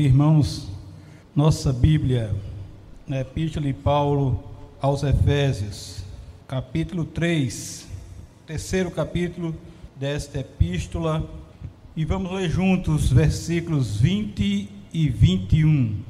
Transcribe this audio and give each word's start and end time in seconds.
abrir, 0.00 0.06
irmãos, 0.06 0.66
nossa 1.36 1.72
Bíblia, 1.72 2.34
na 3.06 3.20
Epístola 3.20 3.66
de 3.66 3.74
Paulo 3.74 4.42
aos 4.80 5.02
Efésios, 5.02 6.02
capítulo 6.48 7.04
3, 7.04 7.86
terceiro 8.46 8.90
capítulo 8.90 9.54
desta 9.96 10.38
epístola, 10.40 11.28
e 11.94 12.04
vamos 12.04 12.32
ler 12.32 12.48
juntos 12.48 13.12
versículos 13.12 13.98
20 13.98 14.70
e 14.92 15.08
21. 15.08 16.02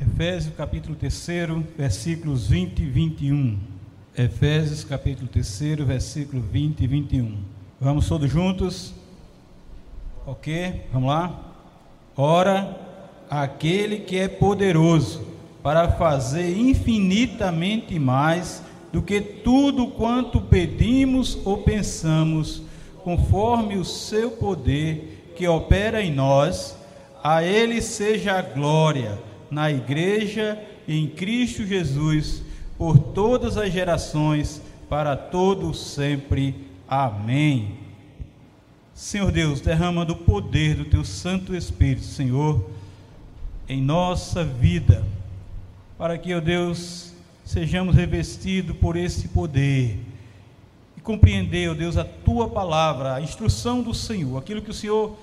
Efésios, 0.00 0.54
capítulo 0.56 0.94
3, 0.96 1.28
versículos 1.76 2.48
20 2.48 2.82
e 2.82 2.86
21. 2.86 3.58
Efésios, 4.16 4.84
capítulo 4.84 5.28
3, 5.28 5.86
versículo 5.86 6.40
20 6.40 6.80
e 6.82 6.86
21. 6.86 7.38
Vamos 7.78 8.08
todos 8.08 8.30
juntos? 8.30 8.94
Ok? 10.26 10.86
Vamos 10.92 11.08
lá? 11.08 11.45
Ora, 12.16 12.74
aquele 13.28 13.98
que 13.98 14.16
é 14.16 14.26
poderoso 14.26 15.26
para 15.62 15.90
fazer 15.92 16.56
infinitamente 16.56 17.98
mais 17.98 18.62
do 18.92 19.02
que 19.02 19.20
tudo 19.20 19.88
quanto 19.88 20.40
pedimos 20.40 21.38
ou 21.44 21.58
pensamos, 21.58 22.62
conforme 23.04 23.76
o 23.76 23.84
seu 23.84 24.30
poder 24.30 25.32
que 25.36 25.46
opera 25.46 26.00
em 26.00 26.10
nós, 26.10 26.76
a 27.22 27.42
ele 27.42 27.82
seja 27.82 28.38
a 28.38 28.42
glória 28.42 29.18
na 29.50 29.70
igreja 29.70 30.58
em 30.88 31.06
Cristo 31.08 31.66
Jesus 31.66 32.42
por 32.78 32.98
todas 32.98 33.56
as 33.56 33.72
gerações, 33.72 34.62
para 34.88 35.16
todos 35.16 35.80
sempre. 35.80 36.54
Amém. 36.88 37.85
Senhor 38.96 39.30
Deus, 39.30 39.60
derrama 39.60 40.06
do 40.06 40.16
poder 40.16 40.74
do 40.74 40.86
teu 40.86 41.04
Santo 41.04 41.54
Espírito, 41.54 42.06
Senhor, 42.06 42.70
em 43.68 43.82
nossa 43.82 44.42
vida, 44.42 45.04
para 45.98 46.16
que, 46.16 46.34
ó 46.34 46.40
Deus, 46.40 47.12
sejamos 47.44 47.94
revestidos 47.94 48.74
por 48.78 48.96
esse 48.96 49.28
poder 49.28 50.00
e 50.96 51.00
compreender, 51.02 51.70
ó 51.70 51.74
Deus, 51.74 51.98
a 51.98 52.04
tua 52.04 52.48
palavra, 52.48 53.14
a 53.14 53.20
instrução 53.20 53.82
do 53.82 53.92
Senhor, 53.92 54.38
aquilo 54.38 54.62
que 54.62 54.70
o 54.70 54.74
Senhor 54.74 55.14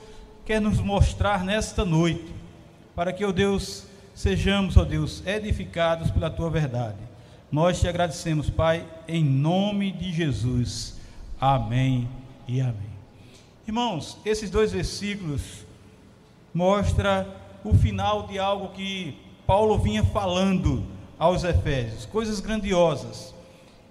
quer 0.45 0.61
nos 0.61 0.79
mostrar 0.79 1.44
nesta 1.44 1.83
noite, 1.83 2.31
para 2.95 3.11
que, 3.11 3.25
ó 3.25 3.31
Deus, 3.31 3.88
sejamos, 4.13 4.77
ó 4.77 4.85
Deus, 4.85 5.25
edificados 5.25 6.11
pela 6.11 6.29
tua 6.29 6.51
verdade. 6.51 6.99
Nós 7.51 7.79
te 7.79 7.88
agradecemos, 7.88 8.51
Pai, 8.51 8.85
em 9.07 9.25
nome 9.25 9.91
de 9.91 10.13
Jesus. 10.13 10.95
Amém 11.41 12.07
e 12.47 12.61
amém. 12.61 12.94
Irmãos, 13.66 14.17
esses 14.25 14.50
dois 14.50 14.73
versículos 14.73 15.66
mostram 16.53 17.25
o 17.64 17.73
final 17.73 18.28
de 18.28 18.38
algo 18.38 18.73
que 18.75 19.17
Paulo 19.47 19.78
vinha 19.78 20.03
falando 20.03 20.86
aos 21.17 21.45
Efésios, 21.45 22.06
coisas 22.06 22.41
grandiosas. 22.41 23.34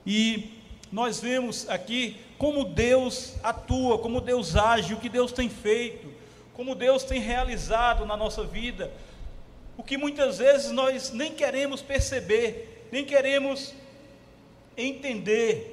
E 0.05 0.59
nós 0.93 1.21
vemos 1.21 1.67
aqui 1.71 2.19
como 2.37 2.67
Deus 2.67 3.35
atua, 3.43 3.99
como 3.99 4.21
Deus 4.21 4.57
age, 4.57 4.93
o 4.93 4.99
que 4.99 5.09
Deus 5.09 5.33
tem 5.33 5.49
feito, 5.49 6.07
como 6.53 6.75
Deus 6.75 7.03
tem 7.03 7.19
realizado 7.19 8.05
na 8.05 8.15
nossa 8.15 8.45
vida, 8.45 8.93
o 9.79 9.83
que 9.83 9.97
muitas 9.97 10.37
vezes 10.37 10.71
nós 10.71 11.13
nem 11.13 11.33
queremos 11.33 11.81
perceber, 11.81 12.89
nem 12.93 13.07
queremos 13.07 13.73
entender. 14.77 15.72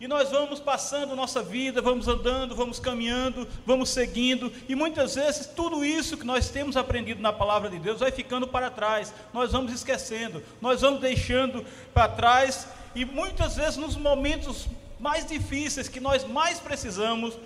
E 0.00 0.08
nós 0.08 0.30
vamos 0.30 0.58
passando 0.58 1.14
nossa 1.14 1.42
vida, 1.42 1.82
vamos 1.82 2.08
andando, 2.08 2.56
vamos 2.56 2.80
caminhando, 2.80 3.46
vamos 3.66 3.90
seguindo, 3.90 4.50
e 4.66 4.74
muitas 4.74 5.14
vezes 5.14 5.46
tudo 5.46 5.84
isso 5.84 6.16
que 6.16 6.24
nós 6.24 6.48
temos 6.48 6.74
aprendido 6.74 7.20
na 7.20 7.34
palavra 7.34 7.68
de 7.68 7.78
Deus 7.78 8.00
vai 8.00 8.10
ficando 8.10 8.48
para 8.48 8.70
trás, 8.70 9.12
nós 9.30 9.52
vamos 9.52 9.70
esquecendo, 9.74 10.42
nós 10.58 10.80
vamos 10.80 11.02
deixando 11.02 11.62
para 11.92 12.08
trás, 12.08 12.66
e 12.94 13.04
muitas 13.04 13.56
vezes 13.56 13.76
nos 13.76 13.94
momentos 13.94 14.68
mais 14.98 15.26
difíceis 15.26 15.86
que 15.86 16.00
nós 16.00 16.24
mais 16.24 16.58
precisamos, 16.58 17.38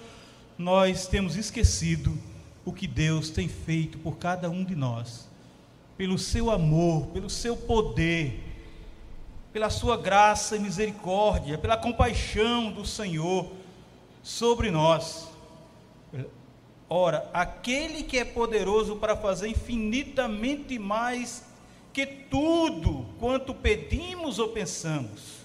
nós 0.57 1.09
temos 1.09 1.35
esquecido 1.35 2.17
o 2.65 2.73
que 2.73 2.87
Deus 2.87 3.31
tem 3.31 3.49
feito 3.49 3.99
por 3.99 4.17
cada 4.17 4.49
um 4.49 4.63
de 4.63 4.77
nós, 4.77 5.29
pelo 5.99 6.17
seu 6.17 6.53
amor, 6.53 7.09
pelo 7.09 7.29
seu 7.29 7.57
poder 7.57 8.54
pela 9.55 9.71
sua 9.71 9.97
graça 9.97 10.57
e 10.57 10.59
misericórdia, 10.59 11.57
pela 11.57 11.77
compaixão 11.77 12.73
do 12.73 12.85
Senhor 12.85 13.53
sobre 14.21 14.69
nós. 14.69 15.29
Ora, 16.91 17.31
aquele 17.33 18.03
que 18.03 18.19
é 18.19 18.25
poderoso 18.25 18.97
para 18.97 19.17
fazer 19.17 19.47
infinitamente 19.47 20.77
mais 20.77 21.45
que 21.93 22.05
tudo 22.05 23.07
quanto 23.21 23.55
pedimos 23.55 24.41
ou 24.41 24.49
pensamos. 24.49 25.45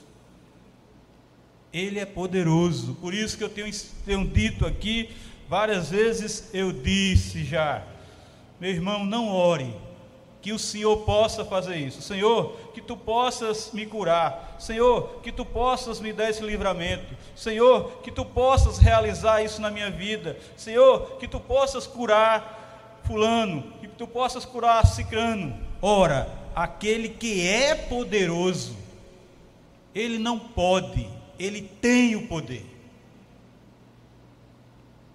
Ele 1.71 1.99
é 1.99 2.05
poderoso. 2.05 2.95
Por 2.95 3.13
isso 3.13 3.37
que 3.37 3.43
eu 3.43 3.49
tenho, 3.49 3.71
tenho 4.07 4.27
dito 4.27 4.65
aqui, 4.65 5.11
várias 5.47 5.91
vezes 5.91 6.49
eu 6.51 6.71
disse 6.71 7.43
já, 7.43 7.85
meu 8.59 8.71
irmão, 8.71 9.05
não 9.05 9.29
ore 9.29 9.71
que 10.41 10.53
o 10.53 10.59
Senhor 10.59 10.97
possa 10.97 11.43
fazer 11.43 11.75
isso. 11.77 12.01
Senhor, 12.01 12.55
que 12.73 12.81
tu 12.81 12.95
possas 12.95 13.71
me 13.73 13.85
curar. 13.85 14.55
Senhor, 14.57 15.19
que 15.21 15.31
tu 15.31 15.43
possas 15.43 15.99
me 15.99 16.13
dar 16.13 16.29
esse 16.29 16.43
livramento. 16.43 17.13
Senhor, 17.35 17.99
que 18.01 18.11
tu 18.11 18.23
possas 18.23 18.77
realizar 18.77 19.43
isso 19.43 19.61
na 19.61 19.69
minha 19.69 19.91
vida. 19.91 20.37
Senhor, 20.55 21.17
que 21.17 21.27
tu 21.27 21.39
possas 21.39 21.85
curar 21.85 23.01
fulano, 23.03 23.73
que 23.81 23.87
tu 23.87 24.07
possas 24.07 24.45
curar 24.45 24.85
cicrano. 24.87 25.57
Ora, 25.81 26.29
aquele 26.55 27.09
que 27.09 27.45
é 27.45 27.75
poderoso, 27.75 28.77
ele 29.93 30.17
não 30.17 30.39
pode, 30.39 31.09
ele 31.37 31.61
tem 31.61 32.15
o 32.15 32.27
poder. 32.27 32.65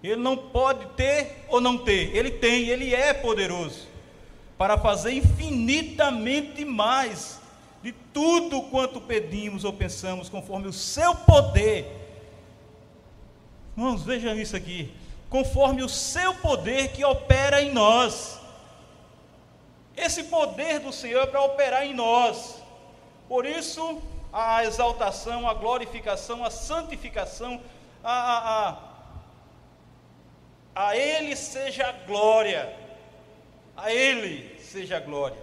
Ele 0.03 0.17
não 0.17 0.37
pode 0.37 0.85
ter 0.95 1.45
ou 1.47 1.59
não 1.59 1.79
ter, 1.79 2.15
ele 2.15 2.29
tem, 2.29 2.67
ele 2.67 2.93
é 2.93 3.11
poderoso 3.11 3.94
para 4.57 4.77
fazer 4.77 5.13
infinitamente 5.13 6.63
mais 6.63 7.41
de 7.83 7.91
tudo 7.91 8.63
quanto 8.63 9.01
pedimos 9.01 9.63
ou 9.63 9.73
pensamos, 9.73 10.29
conforme 10.29 10.67
o 10.67 10.73
seu 10.73 11.13
poder. 11.13 11.85
Irmãos, 13.77 14.03
vejam 14.03 14.35
isso 14.35 14.55
aqui. 14.55 14.93
Conforme 15.29 15.83
o 15.83 15.89
seu 15.89 16.33
poder 16.35 16.93
que 16.93 17.03
opera 17.03 17.61
em 17.61 17.71
nós. 17.73 18.39
Esse 19.95 20.23
poder 20.23 20.79
do 20.79 20.91
Senhor 20.91 21.23
é 21.23 21.27
para 21.27 21.43
operar 21.43 21.85
em 21.85 21.93
nós. 21.93 22.61
Por 23.27 23.45
isso, 23.45 24.01
a 24.31 24.63
exaltação, 24.63 25.47
a 25.47 25.53
glorificação, 25.53 26.43
a 26.43 26.49
santificação, 26.49 27.61
a, 28.03 28.13
a, 28.13 28.69
a, 28.69 28.77
a 30.87 30.97
Ele 30.97 31.35
seja 31.35 31.87
a 31.87 31.91
glória 31.91 32.84
a 33.75 33.91
Ele 33.91 34.59
seja 34.59 34.97
a 34.97 34.99
glória. 34.99 35.37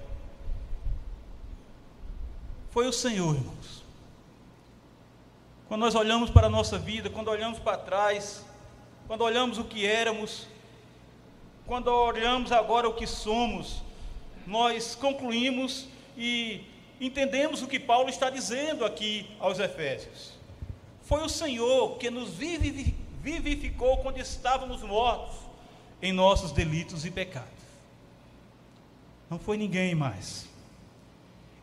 Foi 2.71 2.87
o 2.87 2.93
Senhor, 2.93 3.35
irmãos. 3.35 3.83
Quando 5.69 5.83
nós 5.83 5.95
olhamos 5.95 6.31
para 6.31 6.47
a 6.47 6.51
nossa 6.51 6.79
vida, 6.79 7.09
quando 7.11 7.29
olhamos 7.29 7.59
para 7.59 7.79
trás, 7.79 8.45
quando 9.07 9.23
olhamos 9.23 9.59
o 9.59 9.65
que 9.65 9.87
éramos, 9.87 10.47
quando 11.67 11.89
olhamos 11.89 12.53
agora 12.53 12.89
o 12.89 12.95
que 12.95 13.07
somos, 13.07 13.83
nós 14.47 14.95
concluímos 14.95 15.89
e 16.17 16.65
entendemos 17.01 17.63
o 17.63 17.67
que 17.67 17.79
Paulo 17.79 18.09
está 18.09 18.31
dizendo 18.31 18.85
aqui 18.85 19.31
aos 19.39 19.59
Efésios. 19.59 20.33
Foi 21.03 21.23
o 21.23 21.29
Senhor 21.29 21.97
que 21.99 22.11
nos 22.11 22.31
vivificou 22.31 23.99
quando 23.99 24.19
estávamos 24.19 24.83
mortos 24.83 25.37
em 26.01 26.13
nossos 26.13 26.53
delitos 26.53 27.05
e 27.05 27.11
pecados. 27.11 27.62
Não 29.33 29.39
foi 29.39 29.57
ninguém 29.57 29.95
mais. 29.95 30.45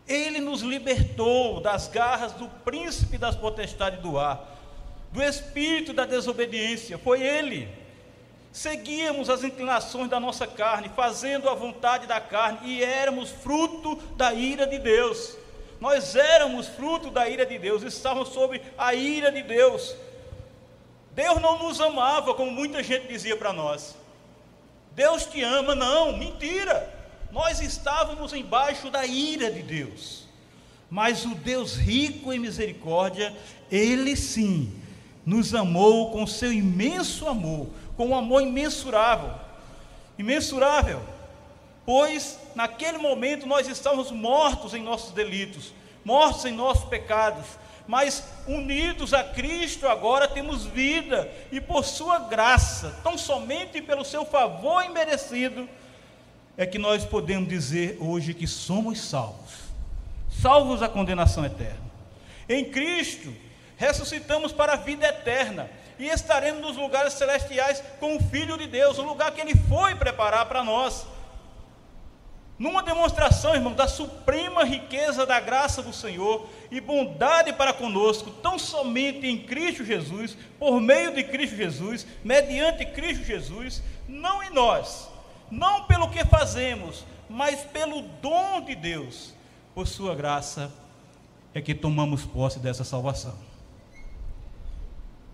Ele 0.07 0.39
nos 0.39 0.61
libertou 0.61 1.61
das 1.61 1.87
garras 1.87 2.33
do 2.33 2.47
príncipe 2.65 3.15
das 3.15 3.35
potestades 3.35 3.99
do 3.99 4.17
ar, 4.17 4.57
do 5.11 5.21
espírito 5.21 5.93
da 5.93 6.03
desobediência. 6.03 6.97
Foi 6.97 7.21
Ele. 7.21 7.69
Seguíamos 8.51 9.29
as 9.29 9.43
inclinações 9.43 10.09
da 10.09 10.19
nossa 10.19 10.47
carne, 10.47 10.89
fazendo 10.95 11.47
a 11.47 11.53
vontade 11.53 12.07
da 12.07 12.19
carne, 12.19 12.71
e 12.71 12.83
éramos 12.83 13.29
fruto 13.29 13.97
da 14.17 14.33
ira 14.33 14.65
de 14.65 14.79
Deus. 14.79 15.37
Nós 15.79 16.15
éramos 16.15 16.67
fruto 16.69 17.11
da 17.11 17.29
ira 17.29 17.45
de 17.45 17.59
Deus, 17.59 17.83
estávamos 17.83 18.29
sob 18.29 18.59
a 18.79 18.95
ira 18.95 19.31
de 19.31 19.43
Deus. 19.43 19.95
Deus 21.11 21.39
não 21.39 21.59
nos 21.59 21.79
amava, 21.79 22.33
como 22.33 22.49
muita 22.49 22.81
gente 22.81 23.07
dizia 23.07 23.37
para 23.37 23.53
nós. 23.53 23.95
Deus 24.93 25.27
te 25.27 25.43
ama, 25.43 25.75
não, 25.75 26.17
mentira. 26.17 26.97
Nós 27.31 27.61
estávamos 27.61 28.33
embaixo 28.33 28.89
da 28.89 29.05
ira 29.05 29.51
de 29.51 29.61
Deus, 29.61 30.27
mas 30.89 31.25
o 31.25 31.35
Deus 31.35 31.75
rico 31.75 32.33
em 32.33 32.39
misericórdia, 32.39 33.35
Ele 33.71 34.15
sim 34.15 34.73
nos 35.25 35.53
amou 35.53 36.11
com 36.11 36.25
seu 36.25 36.51
imenso 36.51 37.27
amor, 37.27 37.67
com 37.95 38.07
um 38.07 38.15
amor 38.15 38.41
imensurável, 38.41 39.31
imensurável. 40.17 41.01
pois 41.85 42.39
naquele 42.55 42.97
momento 42.97 43.45
nós 43.45 43.67
estávamos 43.67 44.11
mortos 44.11 44.73
em 44.73 44.81
nossos 44.81 45.11
delitos, 45.11 45.73
mortos 46.03 46.45
em 46.45 46.51
nossos 46.51 46.85
pecados, 46.85 47.45
mas 47.87 48.23
unidos 48.47 49.13
a 49.13 49.23
Cristo 49.23 49.87
agora 49.87 50.27
temos 50.27 50.65
vida, 50.65 51.31
e 51.51 51.59
por 51.59 51.83
Sua 51.83 52.19
graça, 52.19 52.99
tão 53.03 53.17
somente 53.17 53.81
pelo 53.81 54.05
Seu 54.05 54.25
favor 54.25 54.83
imerecido, 54.83 55.67
é 56.59 56.65
que 56.65 56.77
nós 56.77 57.05
podemos 57.05 57.47
dizer 57.47 57.95
hoje 58.01 58.33
que 58.33 58.45
somos 58.45 58.99
salvos, 58.99 59.53
salvos 60.29 60.81
da 60.81 60.89
condenação 60.89 61.45
eterna. 61.45 61.89
Em 62.49 62.65
Cristo, 62.65 63.33
ressuscitamos 63.77 64.51
para 64.51 64.73
a 64.73 64.75
vida 64.75 65.07
eterna 65.07 65.69
e 65.97 66.07
estaremos 66.09 66.61
nos 66.61 66.75
lugares 66.75 67.13
celestiais 67.13 67.81
com 68.01 68.17
o 68.17 68.23
Filho 68.23 68.57
de 68.57 68.67
Deus, 68.67 68.97
o 68.97 69.03
lugar 69.03 69.31
que 69.31 69.39
Ele 69.39 69.55
foi 69.55 69.95
preparar 69.95 70.47
para 70.47 70.61
nós. 70.61 71.07
Numa 72.57 72.83
demonstração, 72.83 73.55
irmão, 73.55 73.71
da 73.71 73.87
suprema 73.87 74.65
riqueza 74.65 75.25
da 75.25 75.39
graça 75.39 75.81
do 75.81 75.93
Senhor 75.93 76.45
e 76.69 76.81
bondade 76.81 77.53
para 77.53 77.71
conosco, 77.71 78.31
tão 78.31 78.59
somente 78.59 79.25
em 79.25 79.37
Cristo 79.37 79.85
Jesus, 79.85 80.35
por 80.59 80.81
meio 80.81 81.15
de 81.15 81.23
Cristo 81.23 81.55
Jesus, 81.55 82.05
mediante 82.21 82.85
Cristo 82.85 83.23
Jesus, 83.23 83.81
não 84.09 84.43
em 84.43 84.49
nós, 84.49 85.07
não 85.51 85.85
pelo 85.85 86.09
que 86.09 86.23
fazemos, 86.25 87.05
mas 87.29 87.61
pelo 87.61 88.01
dom 88.01 88.61
de 88.61 88.75
Deus, 88.75 89.33
por 89.73 89.87
Sua 89.87 90.15
graça, 90.15 90.71
é 91.53 91.61
que 91.61 91.73
tomamos 91.73 92.25
posse 92.25 92.59
dessa 92.59 92.83
salvação. 92.83 93.37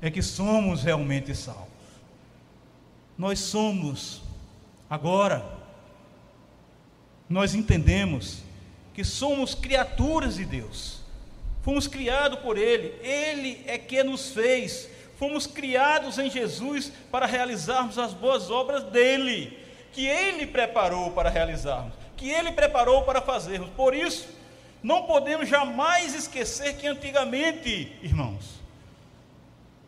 É 0.01 0.11
que 0.11 0.21
somos 0.21 0.83
realmente 0.83 1.33
salvos. 1.33 1.69
Nós 3.17 3.39
somos, 3.39 4.21
agora, 4.89 5.45
nós 7.29 7.55
entendemos 7.55 8.43
que 8.93 9.03
somos 9.03 9.55
criaturas 9.55 10.35
de 10.35 10.45
Deus. 10.45 10.99
Fomos 11.61 11.87
criados 11.87 12.39
por 12.39 12.57
Ele, 12.57 12.87
Ele 13.01 13.63
é 13.65 13.77
que 13.77 14.03
nos 14.03 14.31
fez. 14.31 14.89
Fomos 15.17 15.47
criados 15.47 16.19
em 16.19 16.29
Jesus 16.29 16.91
para 17.09 17.25
realizarmos 17.25 17.97
as 17.97 18.13
boas 18.13 18.51
obras 18.51 18.83
dele 18.83 19.64
que 19.95 20.05
Ele 20.05 20.45
preparou 20.45 21.11
para 21.11 21.29
realizarmos, 21.29 21.93
que 22.17 22.29
Ele 22.29 22.51
preparou 22.51 23.03
para 23.03 23.21
fazermos. 23.21 23.69
Por 23.69 23.95
isso, 23.95 24.27
não 24.83 25.03
podemos 25.03 25.47
jamais 25.47 26.13
esquecer 26.13 26.75
que 26.75 26.85
antigamente, 26.85 27.97
irmãos, 28.03 28.59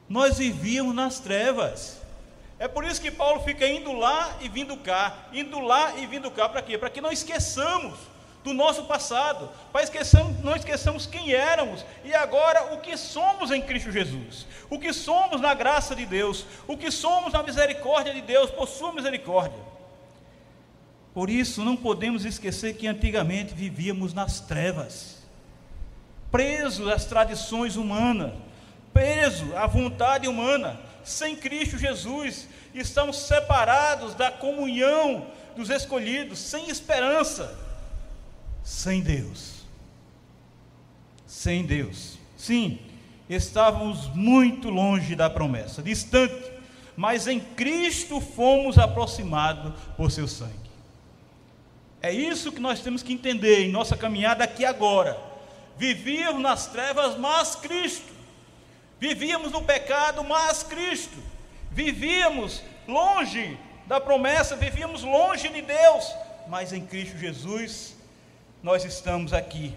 nós 0.07 0.37
vivíamos 0.37 0.95
nas 0.95 1.19
trevas. 1.19 2.01
É 2.57 2.69
por 2.69 2.85
isso 2.85 3.01
que 3.01 3.11
Paulo 3.11 3.43
fica 3.43 3.67
indo 3.67 3.91
lá 3.91 4.37
e 4.39 4.47
vindo 4.47 4.77
cá, 4.77 5.27
indo 5.33 5.59
lá 5.59 5.93
e 5.97 6.07
vindo 6.07 6.31
cá, 6.31 6.47
para 6.47 6.61
quê? 6.61 6.77
Para 6.77 6.89
que 6.89 7.01
não 7.01 7.11
esqueçamos 7.11 7.99
do 8.45 8.53
nosso 8.53 8.85
passado, 8.85 9.51
para 9.73 9.83
esqueçamos, 9.83 10.41
não 10.41 10.55
esqueçamos 10.55 11.05
quem 11.05 11.33
éramos 11.33 11.85
e 12.05 12.15
agora 12.15 12.73
o 12.73 12.79
que 12.79 12.95
somos 12.95 13.51
em 13.51 13.61
Cristo 13.61 13.91
Jesus, 13.91 14.47
o 14.69 14.79
que 14.79 14.93
somos 14.93 15.41
na 15.41 15.53
graça 15.53 15.93
de 15.93 16.05
Deus, 16.05 16.45
o 16.65 16.77
que 16.77 16.89
somos 16.89 17.33
na 17.33 17.43
misericórdia 17.43 18.13
de 18.13 18.21
Deus, 18.21 18.49
por 18.49 18.69
Sua 18.69 18.93
misericórdia. 18.93 19.76
Por 21.17 21.31
isso, 21.31 21.65
não 21.65 21.75
podemos 21.75 22.25
esquecer 22.25 22.75
que 22.75 22.85
antigamente 22.85 23.51
vivíamos 23.51 24.13
nas 24.13 24.39
trevas, 24.39 25.17
presos 26.29 26.87
às 26.87 27.05
tradições 27.05 27.75
humanas, 27.75 28.33
presos 28.93 29.51
à 29.55 29.65
vontade 29.65 30.27
humana, 30.27 30.79
sem 31.03 31.35
Cristo 31.35 31.75
Jesus, 31.75 32.47
estamos 32.71 33.17
separados 33.17 34.13
da 34.13 34.29
comunhão 34.29 35.25
dos 35.55 35.71
escolhidos, 35.71 36.37
sem 36.37 36.69
esperança, 36.69 37.57
sem 38.61 39.01
Deus. 39.01 39.63
Sem 41.25 41.65
Deus. 41.65 42.19
Sim, 42.37 42.77
estávamos 43.27 44.05
muito 44.13 44.69
longe 44.69 45.15
da 45.15 45.31
promessa, 45.31 45.81
distante, 45.81 46.51
mas 46.95 47.25
em 47.25 47.39
Cristo 47.39 48.21
fomos 48.21 48.77
aproximados 48.77 49.73
por 49.97 50.11
seu 50.11 50.27
sangue. 50.27 50.66
É 52.01 52.11
isso 52.11 52.51
que 52.51 52.59
nós 52.59 52.79
temos 52.79 53.01
que 53.01 53.13
entender 53.13 53.61
em 53.61 53.71
nossa 53.71 53.97
caminhada 53.97 54.43
aqui 54.43 54.63
agora. 54.63 55.17
Vivíamos 55.77 56.41
nas 56.41 56.67
trevas, 56.67 57.17
mas 57.17 57.55
Cristo. 57.55 58.13
Vivíamos 58.99 59.51
no 59.51 59.63
pecado, 59.63 60.23
mas 60.23 60.63
Cristo. 60.63 61.17
Vivíamos 61.71 62.63
longe 62.87 63.57
da 63.85 63.99
promessa, 63.99 64.55
vivíamos 64.55 65.03
longe 65.03 65.49
de 65.49 65.61
Deus, 65.61 66.13
mas 66.47 66.73
em 66.73 66.85
Cristo 66.85 67.17
Jesus 67.17 67.95
nós 68.61 68.83
estamos 68.83 69.33
aqui. 69.33 69.73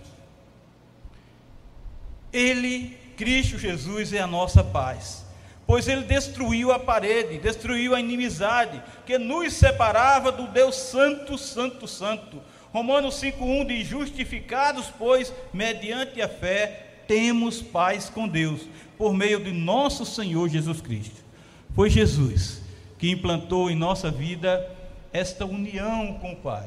Ele, 2.32 2.98
Cristo 3.16 3.58
Jesus, 3.58 4.12
é 4.12 4.20
a 4.20 4.26
nossa 4.26 4.64
paz 4.64 5.29
pois 5.70 5.86
ele 5.86 6.02
destruiu 6.02 6.72
a 6.72 6.80
parede, 6.80 7.38
destruiu 7.38 7.94
a 7.94 8.00
inimizade 8.00 8.82
que 9.06 9.16
nos 9.16 9.52
separava 9.52 10.32
do 10.32 10.48
Deus 10.48 10.74
Santo, 10.74 11.38
Santo, 11.38 11.86
Santo. 11.86 12.42
Romanos 12.72 13.22
5,1 13.22 13.66
diz: 13.68 13.86
Justificados, 13.86 14.86
pois, 14.98 15.32
mediante 15.54 16.20
a 16.20 16.28
fé, 16.28 17.04
temos 17.06 17.62
paz 17.62 18.10
com 18.10 18.26
Deus, 18.26 18.62
por 18.98 19.14
meio 19.14 19.38
de 19.38 19.52
nosso 19.52 20.04
Senhor 20.04 20.48
Jesus 20.48 20.80
Cristo. 20.80 21.24
Foi 21.72 21.88
Jesus 21.88 22.60
que 22.98 23.08
implantou 23.08 23.70
em 23.70 23.76
nossa 23.76 24.10
vida 24.10 24.68
esta 25.12 25.46
união 25.46 26.14
com 26.14 26.32
o 26.32 26.36
Pai, 26.36 26.66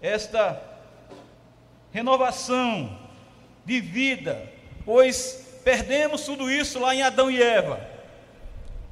esta 0.00 0.58
renovação 1.92 2.98
de 3.66 3.78
vida, 3.78 4.42
pois 4.86 5.60
perdemos 5.62 6.22
tudo 6.24 6.50
isso 6.50 6.78
lá 6.78 6.94
em 6.94 7.02
Adão 7.02 7.30
e 7.30 7.42
Eva 7.42 7.94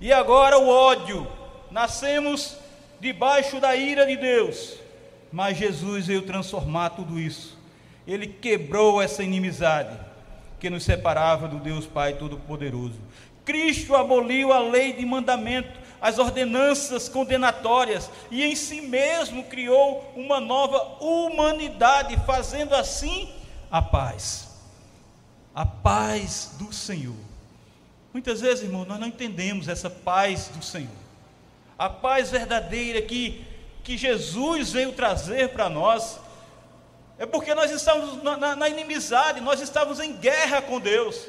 e 0.04 0.12
agora 0.12 0.58
o 0.58 0.68
ódio. 0.68 1.26
Nascemos 1.70 2.58
debaixo 3.00 3.58
da 3.58 3.74
ira 3.74 4.04
de 4.04 4.18
Deus, 4.18 4.74
mas 5.32 5.56
Jesus 5.56 6.08
veio 6.08 6.20
transformar 6.20 6.90
tudo 6.90 7.18
isso. 7.18 7.56
Ele 8.06 8.26
quebrou 8.26 9.00
essa 9.00 9.22
inimizade 9.22 9.98
que 10.60 10.68
nos 10.68 10.84
separava 10.84 11.48
do 11.48 11.56
Deus 11.56 11.86
Pai 11.86 12.12
Todo-Poderoso. 12.12 13.00
Cristo 13.46 13.96
aboliu 13.96 14.52
a 14.52 14.58
lei 14.58 14.92
de 14.92 15.06
mandamento, 15.06 15.80
as 16.02 16.18
ordenanças 16.18 17.08
condenatórias 17.08 18.10
e 18.30 18.44
em 18.44 18.54
si 18.54 18.82
mesmo 18.82 19.44
criou 19.44 20.12
uma 20.14 20.38
nova 20.38 21.02
humanidade, 21.02 22.14
fazendo 22.26 22.74
assim 22.74 23.30
a 23.70 23.80
paz. 23.80 24.50
A 25.54 25.64
paz 25.64 26.56
do 26.58 26.74
Senhor 26.74 27.33
Muitas 28.14 28.40
vezes, 28.40 28.62
irmão, 28.62 28.84
nós 28.84 29.00
não 29.00 29.08
entendemos 29.08 29.66
essa 29.66 29.90
paz 29.90 30.46
do 30.46 30.64
Senhor. 30.64 30.96
A 31.76 31.90
paz 31.90 32.30
verdadeira 32.30 33.02
que, 33.02 33.44
que 33.82 33.98
Jesus 33.98 34.70
veio 34.70 34.92
trazer 34.92 35.48
para 35.48 35.68
nós. 35.68 36.20
É 37.18 37.26
porque 37.26 37.52
nós 37.56 37.72
estávamos 37.72 38.22
na, 38.22 38.36
na, 38.36 38.54
na 38.54 38.68
inimizade, 38.68 39.40
nós 39.40 39.60
estávamos 39.60 39.98
em 39.98 40.12
guerra 40.12 40.62
com 40.62 40.78
Deus. 40.78 41.26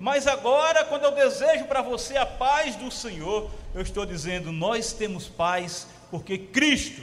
Mas 0.00 0.26
agora, 0.26 0.86
quando 0.86 1.04
eu 1.04 1.12
desejo 1.12 1.66
para 1.66 1.82
você 1.82 2.16
a 2.16 2.24
paz 2.24 2.76
do 2.76 2.90
Senhor, 2.90 3.50
eu 3.74 3.82
estou 3.82 4.06
dizendo: 4.06 4.50
nós 4.50 4.94
temos 4.94 5.28
paz 5.28 5.86
porque 6.10 6.38
Cristo, 6.38 7.02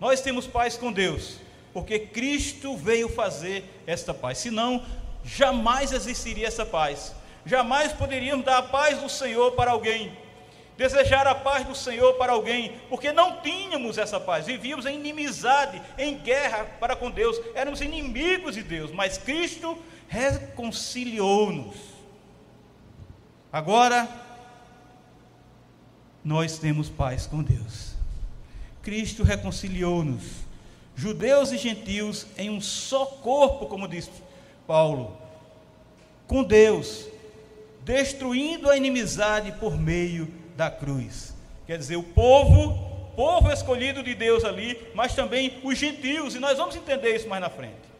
nós 0.00 0.22
temos 0.22 0.46
paz 0.46 0.78
com 0.78 0.90
Deus, 0.90 1.36
porque 1.74 1.98
Cristo 1.98 2.74
veio 2.74 3.10
fazer 3.10 3.64
esta 3.86 4.14
paz. 4.14 4.38
Senão, 4.38 4.82
jamais 5.22 5.92
existiria 5.92 6.48
essa 6.48 6.64
paz 6.64 7.14
jamais 7.44 7.92
poderíamos 7.92 8.44
dar 8.44 8.58
a 8.58 8.62
paz 8.62 8.98
do 8.98 9.08
Senhor 9.08 9.52
para 9.52 9.70
alguém, 9.72 10.16
desejar 10.76 11.26
a 11.26 11.34
paz 11.34 11.66
do 11.66 11.74
Senhor 11.74 12.14
para 12.14 12.32
alguém, 12.32 12.80
porque 12.88 13.12
não 13.12 13.40
tínhamos 13.40 13.98
essa 13.98 14.18
paz, 14.18 14.46
vivíamos 14.46 14.86
em 14.86 14.96
inimizade, 14.96 15.80
em 15.98 16.18
guerra 16.18 16.64
para 16.78 16.96
com 16.96 17.10
Deus, 17.10 17.40
éramos 17.54 17.80
inimigos 17.80 18.54
de 18.54 18.62
Deus, 18.62 18.90
mas 18.90 19.18
Cristo 19.18 19.76
reconciliou-nos. 20.08 21.76
Agora, 23.52 24.08
nós 26.24 26.58
temos 26.58 26.88
paz 26.88 27.26
com 27.26 27.42
Deus. 27.42 27.92
Cristo 28.82 29.22
reconciliou-nos, 29.22 30.22
judeus 30.96 31.52
e 31.52 31.58
gentios, 31.58 32.26
em 32.36 32.50
um 32.50 32.60
só 32.60 33.04
corpo, 33.06 33.66
como 33.66 33.86
diz 33.86 34.10
Paulo, 34.66 35.16
com 36.26 36.42
Deus, 36.42 37.06
destruindo 37.84 38.70
a 38.70 38.76
inimizade 38.76 39.52
por 39.52 39.76
meio 39.76 40.28
da 40.56 40.70
cruz. 40.70 41.34
Quer 41.66 41.78
dizer, 41.78 41.96
o 41.96 42.02
povo, 42.02 43.12
povo 43.16 43.50
escolhido 43.50 44.02
de 44.02 44.14
Deus 44.14 44.44
ali, 44.44 44.78
mas 44.94 45.14
também 45.14 45.60
os 45.62 45.78
gentios, 45.78 46.34
e 46.34 46.38
nós 46.38 46.58
vamos 46.58 46.76
entender 46.76 47.14
isso 47.14 47.28
mais 47.28 47.40
na 47.40 47.50
frente. 47.50 47.92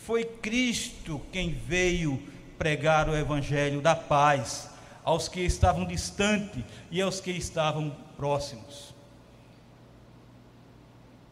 Foi 0.00 0.24
Cristo 0.24 1.20
quem 1.30 1.52
veio 1.52 2.22
pregar 2.58 3.08
o 3.08 3.16
evangelho 3.16 3.80
da 3.80 3.94
paz 3.94 4.70
aos 5.04 5.28
que 5.28 5.40
estavam 5.40 5.84
distantes 5.84 6.64
e 6.90 7.00
aos 7.00 7.20
que 7.20 7.30
estavam 7.30 7.96
próximos. 8.16 8.94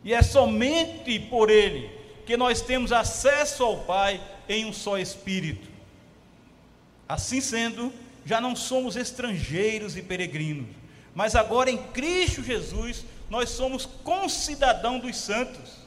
E 0.05 0.15
é 0.15 0.23
somente 0.23 1.19
por 1.19 1.51
Ele 1.51 1.91
que 2.25 2.37
nós 2.37 2.61
temos 2.61 2.93
acesso 2.93 3.65
ao 3.65 3.79
Pai 3.79 4.21
em 4.49 4.65
um 4.65 4.73
só 4.73 4.99
Espírito. 4.99 5.76
Assim 7.09 7.41
sendo, 7.41 7.93
já 8.25 8.41
não 8.41 8.57
somos 8.57 8.97
estrangeiros 8.97 9.97
e 9.97 10.03
peregrinos, 10.03 10.67
mas 11.15 11.37
agora 11.37 11.71
em 11.71 11.79
Cristo 11.79 12.43
Jesus 12.43 13.05
nós 13.31 13.51
somos 13.51 13.87
concidadão 13.87 14.99
dos 14.99 15.17
santos. 15.17 15.87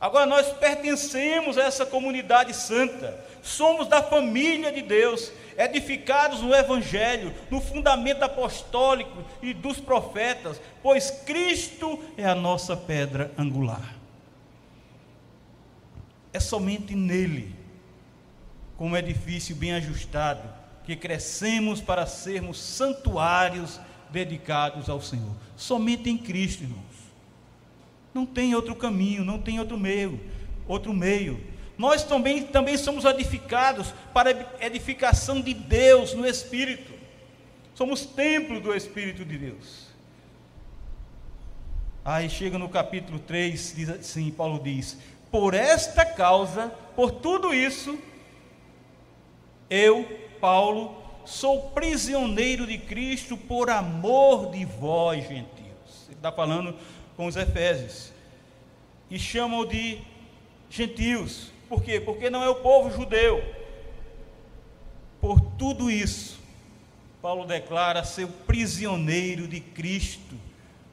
Agora 0.00 0.26
nós 0.26 0.48
pertencemos 0.54 1.56
a 1.56 1.62
essa 1.62 1.86
comunidade 1.86 2.54
santa, 2.54 3.24
somos 3.42 3.86
da 3.86 4.02
família 4.02 4.72
de 4.72 4.82
Deus, 4.82 5.30
edificados 5.56 6.40
no 6.40 6.54
Evangelho, 6.54 7.32
no 7.50 7.60
fundamento 7.60 8.22
apostólico 8.22 9.24
e 9.40 9.54
dos 9.54 9.80
profetas, 9.80 10.60
pois 10.82 11.10
Cristo 11.24 12.02
é 12.16 12.24
a 12.24 12.34
nossa 12.34 12.76
pedra 12.76 13.30
angular. 13.38 13.94
É 16.32 16.40
somente 16.40 16.94
nele, 16.94 17.54
como 18.82 18.96
edifício 18.96 19.54
bem 19.54 19.74
ajustado, 19.74 20.42
que 20.82 20.96
crescemos 20.96 21.80
para 21.80 22.04
sermos 22.04 22.58
santuários 22.58 23.80
dedicados 24.10 24.90
ao 24.90 25.00
Senhor. 25.00 25.36
Somente 25.56 26.10
em 26.10 26.18
Cristo, 26.18 26.64
irmãos. 26.64 26.82
Não 28.12 28.26
tem 28.26 28.56
outro 28.56 28.74
caminho, 28.74 29.24
não 29.24 29.38
tem 29.38 29.60
outro 29.60 29.78
meio, 29.78 30.20
outro 30.66 30.92
meio. 30.92 31.40
Nós 31.78 32.02
também, 32.02 32.42
também 32.42 32.76
somos 32.76 33.04
edificados 33.04 33.94
para 34.12 34.52
edificação 34.60 35.40
de 35.40 35.54
Deus 35.54 36.12
no 36.12 36.26
Espírito. 36.26 36.92
Somos 37.76 38.04
templo 38.04 38.60
do 38.60 38.74
Espírito 38.74 39.24
de 39.24 39.38
Deus. 39.38 39.86
Aí 42.04 42.28
chega 42.28 42.58
no 42.58 42.68
capítulo 42.68 43.20
3, 43.20 43.74
diz 43.76 43.88
assim, 43.90 44.28
Paulo 44.32 44.60
diz: 44.60 44.98
Por 45.30 45.54
esta 45.54 46.04
causa, 46.04 46.66
por 46.96 47.12
tudo 47.12 47.54
isso, 47.54 47.96
eu, 49.72 50.06
Paulo, 50.38 50.94
sou 51.24 51.70
prisioneiro 51.70 52.66
de 52.66 52.76
Cristo 52.76 53.38
por 53.38 53.70
amor 53.70 54.50
de 54.50 54.66
vós, 54.66 55.26
gentios. 55.26 56.06
Ele 56.08 56.16
está 56.16 56.30
falando 56.30 56.76
com 57.16 57.24
os 57.26 57.36
Efésios. 57.36 58.12
E 59.10 59.18
chamam 59.18 59.64
de 59.64 59.98
gentios. 60.68 61.50
Por 61.70 61.82
quê? 61.82 61.98
Porque 61.98 62.28
não 62.28 62.42
é 62.42 62.50
o 62.50 62.56
povo 62.56 62.94
judeu. 62.94 63.42
Por 65.22 65.40
tudo 65.40 65.90
isso, 65.90 66.38
Paulo 67.22 67.46
declara 67.46 68.04
ser 68.04 68.26
prisioneiro 68.46 69.48
de 69.48 69.60
Cristo, 69.60 70.34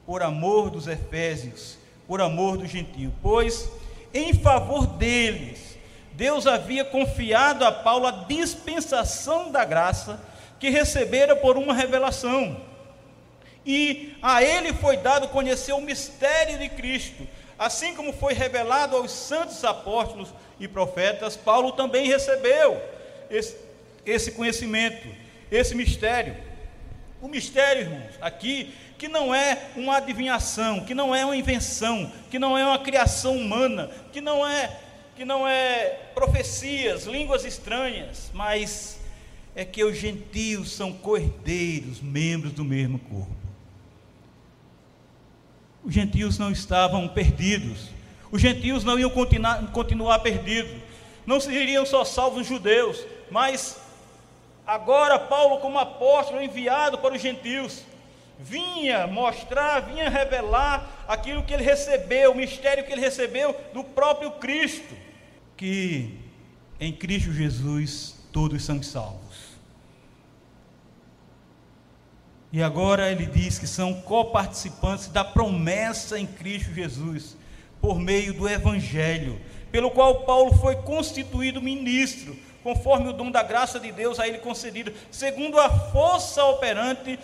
por 0.06 0.22
amor 0.22 0.70
dos 0.70 0.86
Efésios, 0.86 1.76
por 2.06 2.22
amor 2.22 2.56
do 2.56 2.66
gentio. 2.66 3.12
Pois, 3.20 3.70
em 4.14 4.32
favor 4.32 4.86
deles, 4.86 5.69
Deus 6.20 6.46
havia 6.46 6.84
confiado 6.84 7.64
a 7.64 7.72
Paulo 7.72 8.06
a 8.06 8.10
dispensação 8.10 9.50
da 9.50 9.64
graça 9.64 10.20
que 10.58 10.68
recebera 10.68 11.34
por 11.34 11.56
uma 11.56 11.72
revelação. 11.72 12.60
E 13.64 14.14
a 14.20 14.42
ele 14.42 14.74
foi 14.74 14.98
dado 14.98 15.28
conhecer 15.28 15.72
o 15.72 15.80
mistério 15.80 16.58
de 16.58 16.68
Cristo, 16.68 17.26
assim 17.58 17.94
como 17.94 18.12
foi 18.12 18.34
revelado 18.34 18.98
aos 18.98 19.10
santos 19.10 19.64
apóstolos 19.64 20.28
e 20.58 20.68
profetas, 20.68 21.38
Paulo 21.38 21.72
também 21.72 22.06
recebeu 22.06 22.78
esse, 24.04 24.32
conhecimento, 24.32 25.08
esse 25.50 25.74
mistério. 25.74 26.36
O 27.22 27.28
mistério, 27.28 27.84
irmãos, 27.84 28.12
aqui, 28.20 28.74
que 28.98 29.08
não 29.08 29.34
é 29.34 29.56
uma 29.74 29.96
adivinhação, 29.96 30.84
que 30.84 30.94
não 30.94 31.14
é 31.14 31.24
uma 31.24 31.36
invenção, 31.36 32.12
que 32.30 32.38
não 32.38 32.58
é 32.58 32.66
uma 32.66 32.78
criação 32.78 33.38
humana, 33.38 33.90
que 34.12 34.20
não 34.20 34.46
é 34.46 34.70
que 35.20 35.24
não 35.26 35.46
é 35.46 35.98
profecias, 36.14 37.04
línguas 37.04 37.44
estranhas, 37.44 38.30
mas 38.32 38.98
é 39.54 39.66
que 39.66 39.84
os 39.84 39.98
gentios 39.98 40.72
são 40.72 40.94
cordeiros, 40.94 42.00
membros 42.00 42.54
do 42.54 42.64
mesmo 42.64 42.98
corpo. 42.98 43.36
Os 45.84 45.92
gentios 45.92 46.38
não 46.38 46.50
estavam 46.50 47.06
perdidos, 47.06 47.90
os 48.32 48.40
gentios 48.40 48.82
não 48.82 48.98
iam 48.98 49.10
continuar, 49.10 49.70
continuar 49.72 50.20
perdidos, 50.20 50.72
não 51.26 51.38
seriam 51.38 51.84
só 51.84 52.02
salvos 52.02 52.40
os 52.40 52.46
judeus, 52.46 53.04
mas 53.30 53.78
agora 54.66 55.18
Paulo, 55.18 55.58
como 55.58 55.78
apóstolo 55.78 56.40
enviado 56.40 56.96
para 56.96 57.14
os 57.14 57.20
gentios, 57.20 57.84
vinha 58.38 59.06
mostrar, 59.06 59.80
vinha 59.80 60.08
revelar 60.08 61.04
aquilo 61.06 61.42
que 61.42 61.52
ele 61.52 61.62
recebeu, 61.62 62.32
o 62.32 62.34
mistério 62.34 62.84
que 62.84 62.92
ele 62.92 63.02
recebeu 63.02 63.54
do 63.74 63.84
próprio 63.84 64.30
Cristo 64.30 64.99
que 65.60 66.14
em 66.80 66.90
Cristo 66.90 67.34
Jesus 67.34 68.14
todos 68.32 68.64
são 68.64 68.82
salvos. 68.82 69.50
E 72.50 72.62
agora 72.62 73.12
ele 73.12 73.26
diz 73.26 73.58
que 73.58 73.66
são 73.66 74.00
coparticipantes 74.00 75.08
da 75.08 75.22
promessa 75.22 76.18
em 76.18 76.26
Cristo 76.26 76.72
Jesus, 76.72 77.36
por 77.78 77.98
meio 78.00 78.32
do 78.32 78.48
Evangelho, 78.48 79.38
pelo 79.70 79.90
qual 79.90 80.24
Paulo 80.24 80.56
foi 80.56 80.76
constituído 80.76 81.60
ministro, 81.60 82.34
conforme 82.62 83.10
o 83.10 83.12
dom 83.12 83.30
da 83.30 83.42
graça 83.42 83.78
de 83.78 83.92
Deus 83.92 84.18
a 84.18 84.26
ele 84.26 84.38
concedido, 84.38 84.90
segundo 85.10 85.60
a 85.60 85.68
força 85.68 86.42
operante 86.46 87.18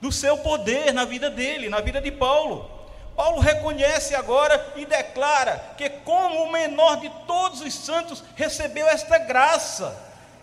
do 0.00 0.12
seu 0.12 0.38
poder 0.38 0.94
na 0.94 1.04
vida 1.04 1.28
dele, 1.28 1.68
na 1.68 1.80
vida 1.80 2.00
de 2.00 2.12
Paulo. 2.12 2.79
Paulo 3.16 3.40
reconhece 3.40 4.14
agora 4.14 4.72
e 4.76 4.86
declara 4.86 5.74
que, 5.76 5.88
como 5.90 6.42
o 6.44 6.52
menor 6.52 7.00
de 7.00 7.10
todos 7.26 7.60
os 7.60 7.74
santos, 7.74 8.22
recebeu 8.34 8.86
esta 8.86 9.18
graça 9.18 9.96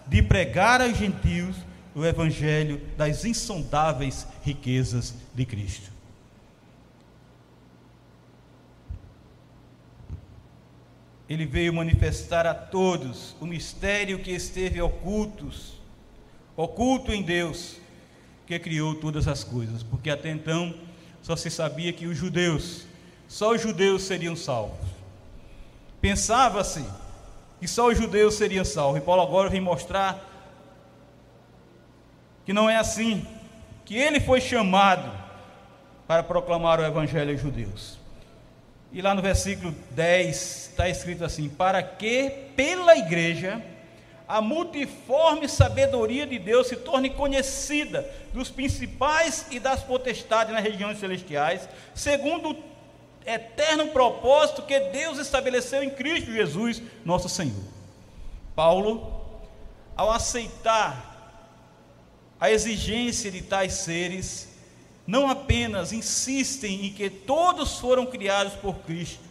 de 0.05 0.21
pregar 0.21 0.81
aos 0.81 0.97
gentios 0.97 1.55
o 1.95 2.05
evangelho 2.05 2.79
das 2.95 3.25
insondáveis 3.25 4.27
riquezas 4.43 5.15
de 5.33 5.45
Cristo. 5.45 5.91
Ele 11.27 11.45
veio 11.45 11.73
manifestar 11.73 12.45
a 12.45 12.53
todos 12.53 13.35
o 13.41 13.45
mistério 13.45 14.19
que 14.19 14.31
esteve 14.31 14.79
ocultos, 14.81 15.73
oculto 16.55 17.11
em 17.11 17.21
Deus, 17.21 17.77
que 18.45 18.57
criou 18.59 18.95
todas 18.95 19.27
as 19.27 19.43
coisas, 19.43 19.83
porque 19.83 20.09
até 20.09 20.29
então 20.29 20.73
só 21.27 21.35
se 21.35 21.51
sabia 21.51 21.91
que 21.91 22.07
os 22.07 22.15
judeus, 22.15 22.85
só 23.27 23.51
os 23.51 23.61
judeus 23.61 24.03
seriam 24.03 24.33
salvos. 24.33 24.87
Pensava-se 25.99 26.85
que 27.59 27.67
só 27.67 27.89
os 27.89 27.97
judeus 27.97 28.35
seriam 28.35 28.63
salvos. 28.63 29.01
E 29.01 29.03
Paulo 29.03 29.23
agora 29.23 29.49
vem 29.49 29.59
mostrar 29.59 30.25
que 32.45 32.53
não 32.53 32.69
é 32.69 32.77
assim, 32.77 33.27
que 33.83 33.97
ele 33.97 34.21
foi 34.21 34.39
chamado 34.39 35.11
para 36.07 36.23
proclamar 36.23 36.79
o 36.79 36.85
evangelho 36.85 37.33
aos 37.33 37.41
judeus. 37.41 37.99
E 38.93 39.01
lá 39.01 39.13
no 39.13 39.21
versículo 39.21 39.75
10 39.91 40.69
está 40.69 40.87
escrito 40.87 41.25
assim: 41.25 41.49
Para 41.49 41.83
que 41.83 42.29
pela 42.55 42.95
igreja 42.95 43.61
a 44.27 44.41
multiforme 44.41 45.47
sabedoria 45.47 46.27
de 46.27 46.37
Deus 46.37 46.67
se 46.67 46.75
torne 46.75 47.09
conhecida 47.09 48.09
dos 48.33 48.49
principais 48.49 49.45
e 49.49 49.59
das 49.59 49.81
potestades 49.83 50.53
nas 50.53 50.63
regiões 50.63 50.99
celestiais, 50.99 51.67
segundo 51.95 52.51
o 52.51 52.63
eterno 53.25 53.87
propósito 53.87 54.63
que 54.63 54.79
Deus 54.79 55.17
estabeleceu 55.17 55.81
em 55.81 55.89
Cristo 55.89 56.31
Jesus, 56.31 56.81
nosso 57.05 57.29
Senhor. 57.29 57.63
Paulo, 58.53 59.21
ao 59.95 60.11
aceitar 60.11 61.15
a 62.39 62.51
exigência 62.51 63.31
de 63.31 63.41
tais 63.41 63.73
seres, 63.73 64.49
não 65.05 65.29
apenas 65.29 65.93
insistem 65.93 66.85
em 66.85 66.93
que 66.93 67.09
todos 67.09 67.79
foram 67.79 68.05
criados 68.05 68.53
por 68.53 68.75
Cristo 68.79 69.23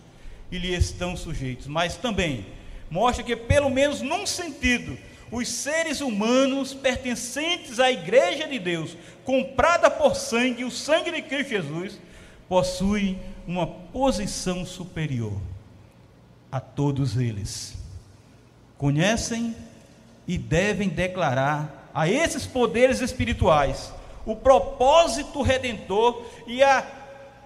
e 0.50 0.58
lhe 0.58 0.74
estão 0.74 1.14
sujeitos, 1.16 1.66
mas 1.66 1.96
também 1.96 2.46
mostra 2.90 3.24
que, 3.24 3.36
pelo 3.36 3.70
menos 3.70 4.00
num 4.00 4.26
sentido, 4.26 4.98
os 5.30 5.48
seres 5.48 6.00
humanos 6.00 6.72
pertencentes 6.72 7.80
à 7.80 7.90
Igreja 7.90 8.46
de 8.46 8.58
Deus, 8.58 8.96
comprada 9.24 9.90
por 9.90 10.14
sangue, 10.14 10.64
o 10.64 10.70
sangue 10.70 11.10
de 11.10 11.22
Cristo 11.22 11.50
Jesus, 11.50 12.00
possuem 12.48 13.18
uma 13.46 13.66
posição 13.66 14.64
superior 14.64 15.36
a 16.50 16.60
todos 16.60 17.16
eles. 17.16 17.76
Conhecem 18.78 19.54
e 20.28 20.38
devem 20.38 20.88
declarar 20.88 21.90
a 21.92 22.08
esses 22.08 22.46
poderes 22.46 23.00
espirituais 23.00 23.92
o 24.24 24.34
propósito 24.36 25.40
redentor 25.42 26.24
e 26.46 26.62
a 26.62 26.84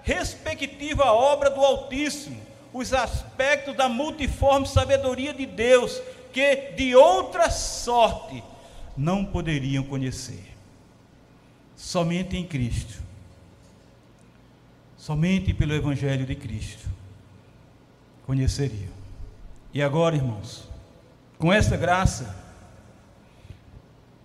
respectiva 0.02 1.12
obra 1.12 1.50
do 1.50 1.61
Altíssimo 1.61 2.50
os 2.72 2.92
aspectos 2.92 3.76
da 3.76 3.88
multiforme 3.88 4.66
sabedoria 4.66 5.34
de 5.34 5.46
Deus, 5.46 6.00
que 6.32 6.72
de 6.76 6.94
outra 6.94 7.50
sorte 7.50 8.42
não 8.96 9.24
poderiam 9.24 9.82
conhecer. 9.82 10.54
Somente 11.76 12.36
em 12.36 12.46
Cristo, 12.46 13.02
somente 14.96 15.52
pelo 15.54 15.74
Evangelho 15.74 16.26
de 16.26 16.34
Cristo, 16.34 16.88
conheceriam. 18.26 18.92
E 19.72 19.82
agora, 19.82 20.14
irmãos, 20.14 20.68
com 21.38 21.52
esta 21.52 21.76
graça, 21.76 22.36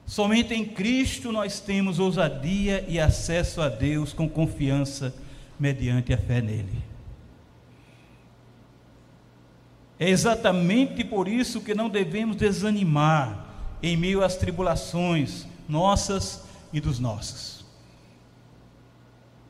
somente 0.06 0.54
em 0.54 0.66
Cristo 0.66 1.32
nós 1.32 1.60
temos 1.60 1.98
ousadia 1.98 2.86
e 2.88 3.00
acesso 3.00 3.62
a 3.62 3.70
Deus 3.70 4.12
com 4.12 4.28
confiança 4.30 5.16
mediante 5.60 6.14
a 6.14 6.18
fé 6.18 6.42
nele. 6.42 6.95
É 10.00 10.10
exatamente 10.10 11.04
por 11.04 11.28
isso 11.28 11.62
que 11.62 11.74
não 11.74 11.90
devemos 11.90 12.36
desanimar 12.36 13.46
em 13.82 13.96
meio 13.96 14.24
às 14.24 14.36
tribulações 14.36 15.46
nossas 15.68 16.44
e 16.74 16.80
dos 16.80 17.00
nossos. 17.00 17.66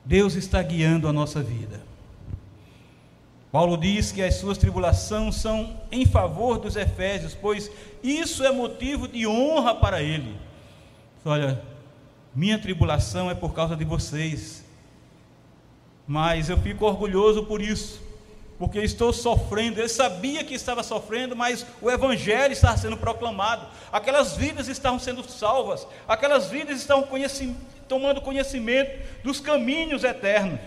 Deus 0.03 0.35
está 0.35 0.61
guiando 0.61 1.07
a 1.07 1.13
nossa 1.13 1.41
vida. 1.41 1.81
Paulo 3.51 3.77
diz 3.77 4.11
que 4.11 4.21
as 4.21 4.35
suas 4.35 4.57
tribulações 4.57 5.35
são 5.35 5.79
em 5.91 6.05
favor 6.05 6.59
dos 6.59 6.75
Efésios, 6.75 7.33
pois 7.33 7.71
isso 8.03 8.43
é 8.43 8.51
motivo 8.51 9.07
de 9.07 9.25
honra 9.25 9.73
para 9.73 10.03
ele. 10.03 10.37
Olha, 11.23 11.61
minha 12.35 12.59
tribulação 12.59 13.31
é 13.31 13.33
por 13.33 13.53
causa 13.53 13.75
de 13.75 13.85
vocês, 13.85 14.63
mas 16.05 16.49
eu 16.49 16.57
fico 16.57 16.85
orgulhoso 16.85 17.45
por 17.45 17.61
isso, 17.61 18.03
porque 18.57 18.79
estou 18.79 19.11
sofrendo. 19.11 19.79
Ele 19.79 19.89
sabia 19.89 20.43
que 20.43 20.53
estava 20.53 20.83
sofrendo, 20.83 21.35
mas 21.35 21.65
o 21.81 21.89
Evangelho 21.89 22.53
estava 22.53 22.77
sendo 22.77 22.97
proclamado, 22.97 23.67
aquelas 23.91 24.35
vidas 24.35 24.67
estavam 24.67 24.99
sendo 24.99 25.23
salvas, 25.29 25.87
aquelas 26.07 26.49
vidas 26.49 26.79
estavam 26.79 27.03
conheci 27.03 27.55
tomando 27.87 28.21
conhecimento 28.21 28.91
dos 29.23 29.39
caminhos 29.39 30.03
eternos. 30.03 30.59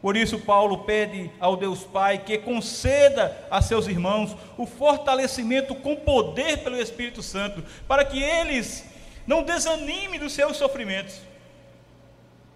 Por 0.00 0.16
isso, 0.16 0.40
Paulo 0.40 0.78
pede 0.78 1.30
ao 1.38 1.56
Deus 1.56 1.84
Pai 1.84 2.18
que 2.18 2.36
conceda 2.38 3.36
a 3.48 3.62
seus 3.62 3.86
irmãos 3.86 4.36
o 4.58 4.66
fortalecimento 4.66 5.76
com 5.76 5.94
poder 5.94 6.58
pelo 6.58 6.76
Espírito 6.76 7.22
Santo, 7.22 7.62
para 7.86 8.04
que 8.04 8.20
eles 8.20 8.84
não 9.24 9.44
desanimem 9.44 10.18
dos 10.18 10.32
seus 10.32 10.56
sofrimentos 10.56 11.20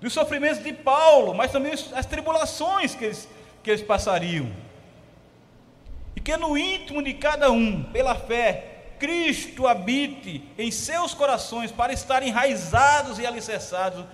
dos 0.01 0.13
sofrimentos 0.13 0.63
de 0.63 0.73
Paulo, 0.73 1.35
mas 1.35 1.51
também 1.51 1.73
as 1.73 2.07
tribulações 2.07 2.95
que 2.95 3.07
eles, 3.07 3.29
que 3.67 3.71
eles 3.73 3.83
passariam. 3.83 4.49
E 6.15 6.21
que 6.21 6.37
no 6.37 6.57
íntimo 6.57 7.03
de 7.03 7.13
cada 7.15 7.51
um, 7.51 7.83
pela 7.83 8.15
fé, 8.15 8.93
Cristo 8.97 9.67
habite 9.67 10.45
em 10.57 10.71
seus 10.71 11.13
corações 11.13 11.73
para 11.73 11.93
estar 11.93 12.23
enraizados 12.23 13.19
e 13.19 13.27
alicerçados 13.27 14.05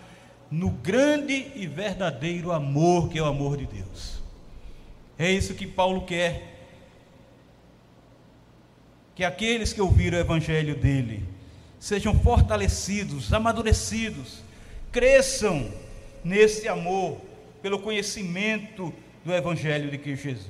no 0.50 0.70
grande 0.70 1.52
e 1.54 1.66
verdadeiro 1.66 2.50
amor 2.50 3.10
que 3.10 3.18
é 3.18 3.22
o 3.22 3.26
amor 3.26 3.58
de 3.58 3.66
Deus. 3.66 4.22
É 5.18 5.30
isso 5.30 5.54
que 5.54 5.66
Paulo 5.66 6.06
quer. 6.06 6.50
Que 9.14 9.22
aqueles 9.22 9.74
que 9.74 9.82
ouviram 9.82 10.16
o 10.16 10.20
evangelho 10.22 10.74
dele 10.74 11.22
sejam 11.78 12.18
fortalecidos, 12.20 13.30
amadurecidos, 13.34 14.42
cresçam 14.90 15.70
nesse 16.24 16.66
amor, 16.68 17.20
pelo 17.60 17.80
conhecimento 17.80 18.94
do 19.24 19.32
Evangelho 19.32 19.90
de 19.90 19.98
Cristo 19.98 20.24
Jesus. 20.24 20.48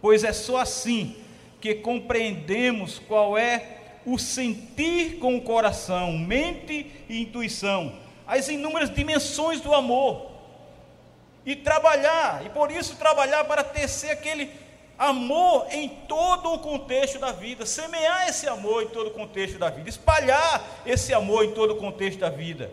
Pois 0.00 0.24
é 0.24 0.32
só 0.32 0.58
assim 0.58 1.16
que 1.60 1.74
compreendemos 1.74 2.98
qual 2.98 3.36
é 3.36 3.78
o 4.04 4.18
sentir 4.18 5.18
com 5.18 5.36
o 5.36 5.42
coração, 5.42 6.12
mente 6.16 6.90
e 7.08 7.20
intuição, 7.22 7.94
as 8.26 8.48
inúmeras 8.48 8.92
dimensões 8.92 9.60
do 9.60 9.74
amor. 9.74 10.30
E 11.44 11.56
trabalhar, 11.56 12.44
e 12.44 12.50
por 12.50 12.70
isso 12.70 12.96
trabalhar 12.96 13.44
para 13.44 13.64
tecer 13.64 14.10
aquele 14.10 14.50
amor 14.98 15.66
em 15.70 15.88
todo 16.06 16.52
o 16.52 16.58
contexto 16.58 17.18
da 17.18 17.32
vida, 17.32 17.64
semear 17.64 18.28
esse 18.28 18.46
amor 18.46 18.82
em 18.82 18.88
todo 18.88 19.08
o 19.08 19.12
contexto 19.12 19.58
da 19.58 19.70
vida, 19.70 19.88
espalhar 19.88 20.62
esse 20.84 21.14
amor 21.14 21.44
em 21.44 21.52
todo 21.52 21.72
o 21.72 21.76
contexto 21.76 22.20
da 22.20 22.28
vida 22.28 22.70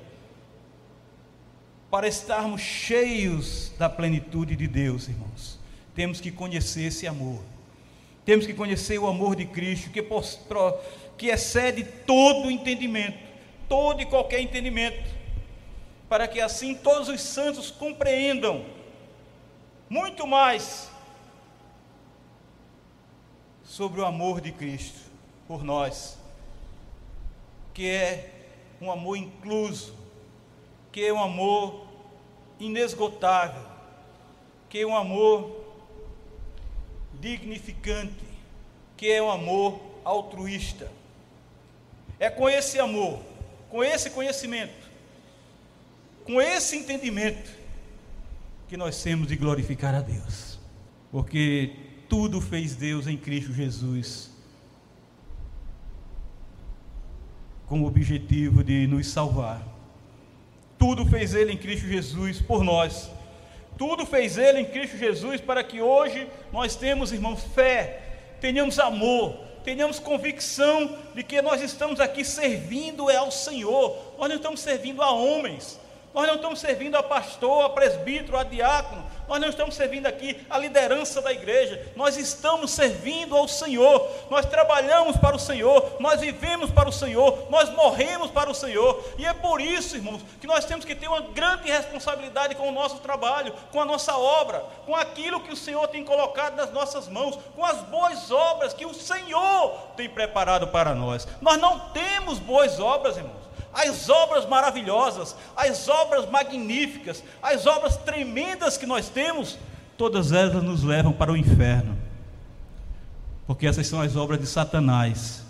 para 1.98 2.08
estarmos 2.08 2.62
cheios 2.62 3.72
da 3.76 3.90
plenitude 3.90 4.56
de 4.56 4.68
Deus, 4.68 5.08
irmãos, 5.08 5.58
temos 5.96 6.22
que 6.22 6.32
conhecer 6.32 6.84
esse 6.84 7.08
amor. 7.08 7.42
Temos 8.24 8.46
que 8.46 8.54
conhecer 8.54 9.00
o 9.00 9.08
amor 9.08 9.36
de 9.36 9.48
Cristo, 9.48 9.90
que, 9.90 10.06
que 11.18 11.30
excede 11.30 11.84
todo 11.84 12.52
entendimento, 12.52 13.18
todo 13.68 14.00
e 14.00 14.06
qualquer 14.06 14.42
entendimento, 14.42 15.10
para 16.08 16.28
que 16.28 16.40
assim 16.40 16.76
todos 16.76 17.10
os 17.10 17.20
santos 17.20 17.72
compreendam 17.72 18.64
muito 19.90 20.28
mais 20.28 20.92
sobre 23.64 24.02
o 24.02 24.06
amor 24.06 24.40
de 24.40 24.52
Cristo 24.52 25.00
por 25.48 25.64
nós, 25.64 26.16
que 27.74 27.90
é 27.90 28.30
um 28.80 28.92
amor 28.92 29.18
incluso, 29.18 29.96
que 30.92 31.04
é 31.04 31.12
um 31.12 31.24
amor 31.24 31.87
inesgotável, 32.60 33.64
que 34.70 34.80
é 34.80 34.88
um 34.88 34.96
amor 34.96 35.66
dignificante, 37.20 38.26
que 38.96 39.12
é 39.12 39.22
um 39.22 39.30
amor 39.30 39.80
altruísta. 40.04 40.92
É 42.20 42.30
com 42.30 42.50
esse 42.50 42.80
amor, 42.80 43.20
com 43.70 43.84
esse 43.84 44.10
conhecimento, 44.10 44.88
com 46.26 46.42
esse 46.42 46.78
entendimento, 46.78 47.52
que 48.68 48.76
nós 48.76 49.02
temos 49.02 49.28
de 49.28 49.36
glorificar 49.36 49.96
a 49.96 50.02
Deus, 50.02 50.60
porque 51.12 51.74
tudo 52.10 52.42
fez 52.42 52.76
Deus 52.76 53.08
em 53.08 53.16
Cristo 53.16 53.54
Jesus, 53.54 54.30
com 57.68 57.82
o 57.82 57.86
objetivo 57.86 58.64
de 58.64 58.88
nos 58.88 59.08
salvar 59.08 59.77
tudo 60.78 61.06
fez 61.06 61.34
Ele 61.34 61.54
em 61.54 61.58
Cristo 61.58 61.88
Jesus 61.88 62.42
por 62.42 62.64
nós. 62.64 63.10
Tudo 63.78 64.06
fez 64.06 64.38
Ele 64.38 64.60
em 64.60 64.66
Cristo 64.66 64.98
Jesus 64.98 65.42
para 65.42 65.64
que 65.64 65.82
hoje 65.82 66.28
nós 66.52 66.76
temos, 66.76 67.12
irmãos, 67.12 67.44
fé, 67.56 68.02
tenhamos 68.40 68.80
amor, 68.80 69.36
tenhamos 69.64 70.00
convicção 70.00 70.98
de 71.14 71.24
que 71.24 71.42
nós 71.42 71.62
estamos 71.62 72.00
aqui 72.00 72.24
servindo 72.24 73.10
é 73.10 73.18
ao 73.18 73.32
Senhor, 73.32 73.98
nós 74.18 74.30
não 74.30 74.38
estamos 74.38 74.62
servindo 74.62 75.02
a 75.02 75.12
homens, 75.12 75.80
nós 76.18 76.26
não 76.26 76.34
estamos 76.34 76.60
servindo 76.60 76.96
a 76.96 77.04
pastor, 77.04 77.64
a 77.64 77.70
presbítero, 77.70 78.40
a 78.40 78.44
diácono, 78.44 79.06
nós 79.28 79.40
não 79.40 79.50
estamos 79.50 79.76
servindo 79.76 80.08
aqui 80.08 80.44
a 80.50 80.58
liderança 80.58 81.22
da 81.22 81.32
igreja, 81.32 81.92
nós 81.96 82.18
estamos 82.18 82.72
servindo 82.72 83.38
ao 83.38 83.48
Senhor, 83.48 84.10
nós 84.28 84.44
trabalhamos 84.48 85.16
para 85.18 85.36
o 85.36 85.40
Senhor, 85.40 85.98
nós 86.00 86.20
vivemos 86.20 86.72
para 86.72 86.90
o 86.90 86.92
Senhor, 86.92 87.46
nós 87.52 87.70
morremos 87.70 88.32
para 88.32 88.50
o 88.50 88.56
Senhor, 88.56 89.00
e 89.16 89.28
é 89.28 89.34
por 89.34 89.62
isso, 89.62 89.96
irmãos, 89.96 90.24
que 90.42 90.48
nós 90.48 90.66
temos 90.66 90.86
que 90.86 90.96
ter 90.96 91.08
uma 91.08 91.22
grande 91.22 91.70
responsabilidade 91.70 92.56
com 92.56 92.68
o 92.68 92.72
nosso 92.72 92.98
trabalho, 92.98 93.54
com 93.72 93.80
a 93.80 93.86
nossa 93.86 94.18
obra, 94.18 94.66
com 94.88 94.96
aquilo 94.96 95.42
que 95.42 95.54
o 95.54 95.56
Senhor 95.58 95.88
tem 95.88 96.04
colocado 96.04 96.56
nas 96.56 96.74
nossas 96.74 97.08
mãos, 97.08 97.38
com 97.56 97.64
as 97.64 97.78
boas 97.84 98.32
obras 98.32 98.74
que 98.74 98.88
o 98.88 98.94
Senhor 98.94 99.70
tem 99.96 100.10
preparado 100.10 100.68
para 100.70 100.96
nós. 100.96 101.28
Nós 101.40 101.60
não 101.60 101.92
temos 101.92 102.40
boas 102.40 102.80
obras, 102.80 103.18
irmãos 103.18 103.47
as 103.78 104.10
obras 104.10 104.48
maravilhosas, 104.48 105.36
as 105.56 105.88
obras 105.88 106.28
magníficas, 106.28 107.24
as 107.44 107.68
obras 107.68 107.96
tremendas 107.96 108.76
que 108.76 108.88
nós 108.88 109.08
temos, 109.08 109.60
todas 109.96 110.32
elas 110.32 110.64
nos 110.64 110.84
levam 110.84 111.14
para 111.14 111.32
o 111.32 111.38
inferno. 111.38 111.96
Porque 113.46 113.68
essas 113.68 113.86
são 113.86 114.02
as 114.02 114.16
obras 114.16 114.40
de 114.40 114.48
Satanás. 114.48 115.44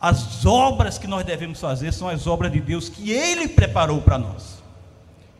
As 0.00 0.46
obras 0.46 0.96
que 0.96 1.08
nós 1.08 1.24
devemos 1.24 1.58
fazer 1.58 1.92
são 1.92 2.08
as 2.08 2.24
obras 2.28 2.52
de 2.52 2.60
Deus 2.60 2.88
que 2.88 3.10
Ele 3.10 3.48
preparou 3.48 4.00
para 4.00 4.16
nós. 4.16 4.62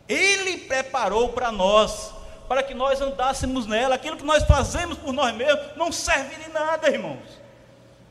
Ele 0.07 0.57
preparou 0.57 1.29
para 1.29 1.49
nós, 1.49 2.13
para 2.49 2.61
que 2.61 2.73
nós 2.73 2.99
andássemos 2.99 3.65
nela. 3.65 3.95
Aquilo 3.95 4.17
que 4.17 4.25
nós 4.25 4.43
fazemos 4.43 4.97
por 4.97 5.13
nós 5.13 5.33
mesmos 5.33 5.77
não 5.77 5.93
serve 5.93 6.43
de 6.43 6.49
nada, 6.49 6.89
irmãos. 6.89 7.41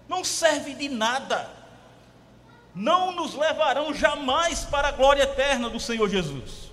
Não 0.09 0.25
serve 0.25 0.73
de 0.73 0.89
nada 0.89 1.62
não 2.75 3.13
nos 3.13 3.35
levarão 3.35 3.93
jamais 3.93 4.65
para 4.65 4.89
a 4.89 4.93
glória 4.93 5.23
eterna 5.23 5.69
do 5.69 5.79
Senhor 5.79 6.09
Jesus. 6.09 6.71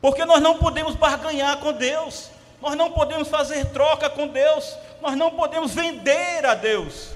Porque 0.00 0.24
nós 0.24 0.42
não 0.42 0.58
podemos 0.58 0.94
barganhar 0.94 1.58
com 1.58 1.72
Deus, 1.72 2.30
nós 2.60 2.76
não 2.76 2.90
podemos 2.92 3.28
fazer 3.28 3.66
troca 3.66 4.10
com 4.10 4.28
Deus, 4.28 4.76
nós 5.00 5.16
não 5.16 5.30
podemos 5.30 5.74
vender 5.74 6.44
a 6.44 6.54
Deus. 6.54 7.10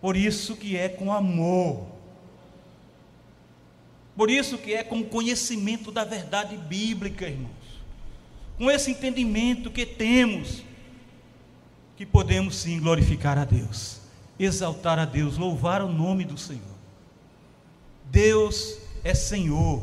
Por 0.00 0.16
isso 0.16 0.56
que 0.56 0.76
é 0.76 0.88
com 0.88 1.12
amor. 1.12 1.86
Por 4.16 4.30
isso 4.30 4.58
que 4.58 4.74
é 4.74 4.82
com 4.82 5.02
conhecimento 5.04 5.90
da 5.90 6.04
verdade 6.04 6.56
bíblica, 6.56 7.26
irmãos. 7.26 7.50
Com 8.58 8.70
esse 8.70 8.90
entendimento 8.90 9.70
que 9.70 9.86
temos 9.86 10.62
que 11.96 12.06
podemos 12.06 12.56
sim 12.56 12.80
glorificar 12.80 13.38
a 13.38 13.44
Deus, 13.44 14.00
exaltar 14.38 14.98
a 14.98 15.04
Deus, 15.04 15.36
louvar 15.36 15.82
o 15.82 15.88
nome 15.88 16.24
do 16.24 16.38
Senhor. 16.38 16.62
Deus 18.04 18.78
é 19.04 19.14
Senhor, 19.14 19.82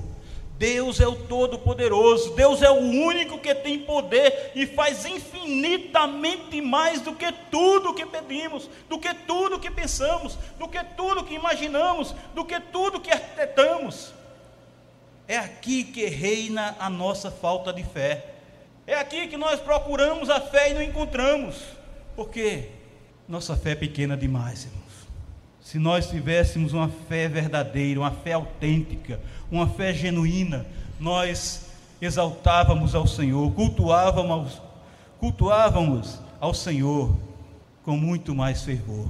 Deus 0.60 1.00
é 1.00 1.08
o 1.08 1.16
Todo-Poderoso, 1.16 2.36
Deus 2.36 2.62
é 2.62 2.70
o 2.70 2.76
único 2.76 3.40
que 3.40 3.56
tem 3.56 3.80
poder 3.80 4.52
e 4.54 4.68
faz 4.68 5.06
infinitamente 5.06 6.62
mais 6.62 7.00
do 7.00 7.16
que 7.16 7.32
tudo 7.50 7.94
que 7.94 8.06
pedimos, 8.06 8.70
do 8.90 9.00
que 9.00 9.14
tudo 9.14 9.58
que 9.58 9.72
pensamos, 9.72 10.38
do 10.60 10.68
que 10.68 10.84
tudo 10.98 11.24
que 11.24 11.34
imaginamos, 11.34 12.14
do 12.36 12.44
que 12.44 12.60
tudo 12.60 13.00
que 13.00 13.10
arquitetamos. 13.10 14.14
É 15.30 15.38
aqui 15.38 15.86
que 15.86 16.06
reina 16.08 16.76
a 16.78 16.90
nossa 16.90 17.32
falta 17.32 17.72
de 17.72 17.84
fé. 17.84 18.26
É 18.86 18.96
aqui 18.96 19.28
que 19.28 19.38
nós 19.38 19.62
procuramos 19.62 20.30
a 20.30 20.42
fé 20.42 20.72
e 20.72 20.74
não 20.74 20.84
encontramos. 20.84 21.56
Por 22.20 22.28
quê? 22.32 22.66
Nossa 23.30 23.56
fé 23.56 23.72
é 23.72 23.76
pequena 23.76 24.18
demais, 24.18 24.66
irmãos. 24.66 25.08
Se 25.62 25.80
nós 25.80 26.10
tivéssemos 26.10 26.74
uma 26.74 26.90
fé 26.90 27.30
verdadeira, 27.30 28.02
uma 28.02 28.12
fé 28.12 28.34
autêntica, 28.34 29.22
uma 29.50 29.70
fé 29.70 29.94
genuína, 29.94 30.66
nós 31.00 31.68
exaltávamos 32.02 32.94
ao 32.94 33.08
Senhor, 33.08 33.50
cultuávamos, 33.54 34.62
cultuávamos 35.18 36.20
ao 36.42 36.54
Senhor 36.54 37.18
com 37.86 37.96
muito 37.96 38.36
mais 38.36 38.64
fervor. 38.66 39.10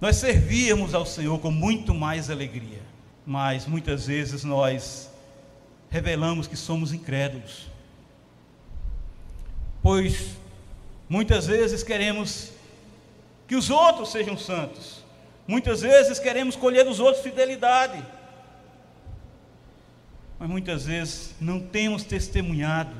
Nós 0.00 0.14
servíamos 0.14 0.94
ao 0.94 1.04
Senhor 1.04 1.40
com 1.40 1.50
muito 1.50 1.92
mais 1.92 2.30
alegria, 2.30 2.82
mas 3.26 3.66
muitas 3.66 4.06
vezes 4.06 4.44
nós 4.44 5.10
revelamos 5.90 6.46
que 6.46 6.56
somos 6.56 6.92
incrédulos, 6.92 7.68
pois 9.82 10.43
muitas 11.14 11.46
vezes 11.46 11.84
queremos 11.84 12.50
que 13.46 13.54
os 13.54 13.70
outros 13.70 14.10
sejam 14.10 14.36
santos, 14.36 15.04
muitas 15.46 15.80
vezes 15.80 16.18
queremos 16.18 16.56
colher 16.56 16.84
dos 16.84 16.98
outros 16.98 17.22
fidelidade, 17.22 18.04
mas 20.40 20.50
muitas 20.50 20.86
vezes 20.86 21.32
não 21.40 21.60
temos 21.60 22.02
testemunhado 22.02 22.96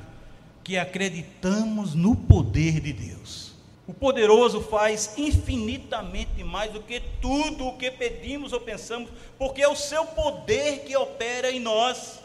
que 0.63 0.79
acreditamos 0.79 1.97
no 1.97 2.15
poder 2.15 2.79
de 2.79 2.93
Deus. 2.93 3.53
O 3.85 3.93
poderoso 3.93 4.61
faz 4.61 5.19
infinitamente 5.19 6.45
mais 6.45 6.71
do 6.71 6.83
que 6.83 7.01
tudo 7.21 7.67
o 7.67 7.77
que 7.77 7.91
pedimos 7.91 8.53
ou 8.53 8.61
pensamos, 8.61 9.11
porque 9.37 9.61
é 9.61 9.69
o 9.69 9.75
seu 9.75 10.07
poder 10.07 10.85
que 10.85 10.97
opera 10.97 11.51
em 11.51 11.59
nós. 11.59 12.21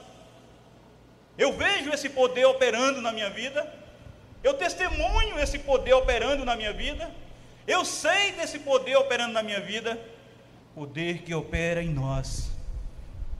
Eu 1.36 1.52
vejo 1.58 1.89
esse 1.89 2.10
poder 2.10 2.45
operando 2.45 3.02
na 3.02 3.12
minha 3.12 3.32
vida, 3.32 3.78
eu 4.43 4.54
testemunho 4.54 5.39
esse 5.39 5.60
poder 5.60 5.93
operando 5.93 6.45
na 6.45 6.56
minha 6.56 6.73
vida, 6.73 7.10
eu 7.67 7.84
sei 7.86 8.32
desse 8.32 8.60
poder 8.60 8.95
operando 8.95 9.34
na 9.34 9.43
minha 9.43 9.60
vida, 9.60 9.99
poder 10.73 11.19
que 11.23 11.34
opera 11.34 11.84
em 11.84 11.89
nós, 11.89 12.49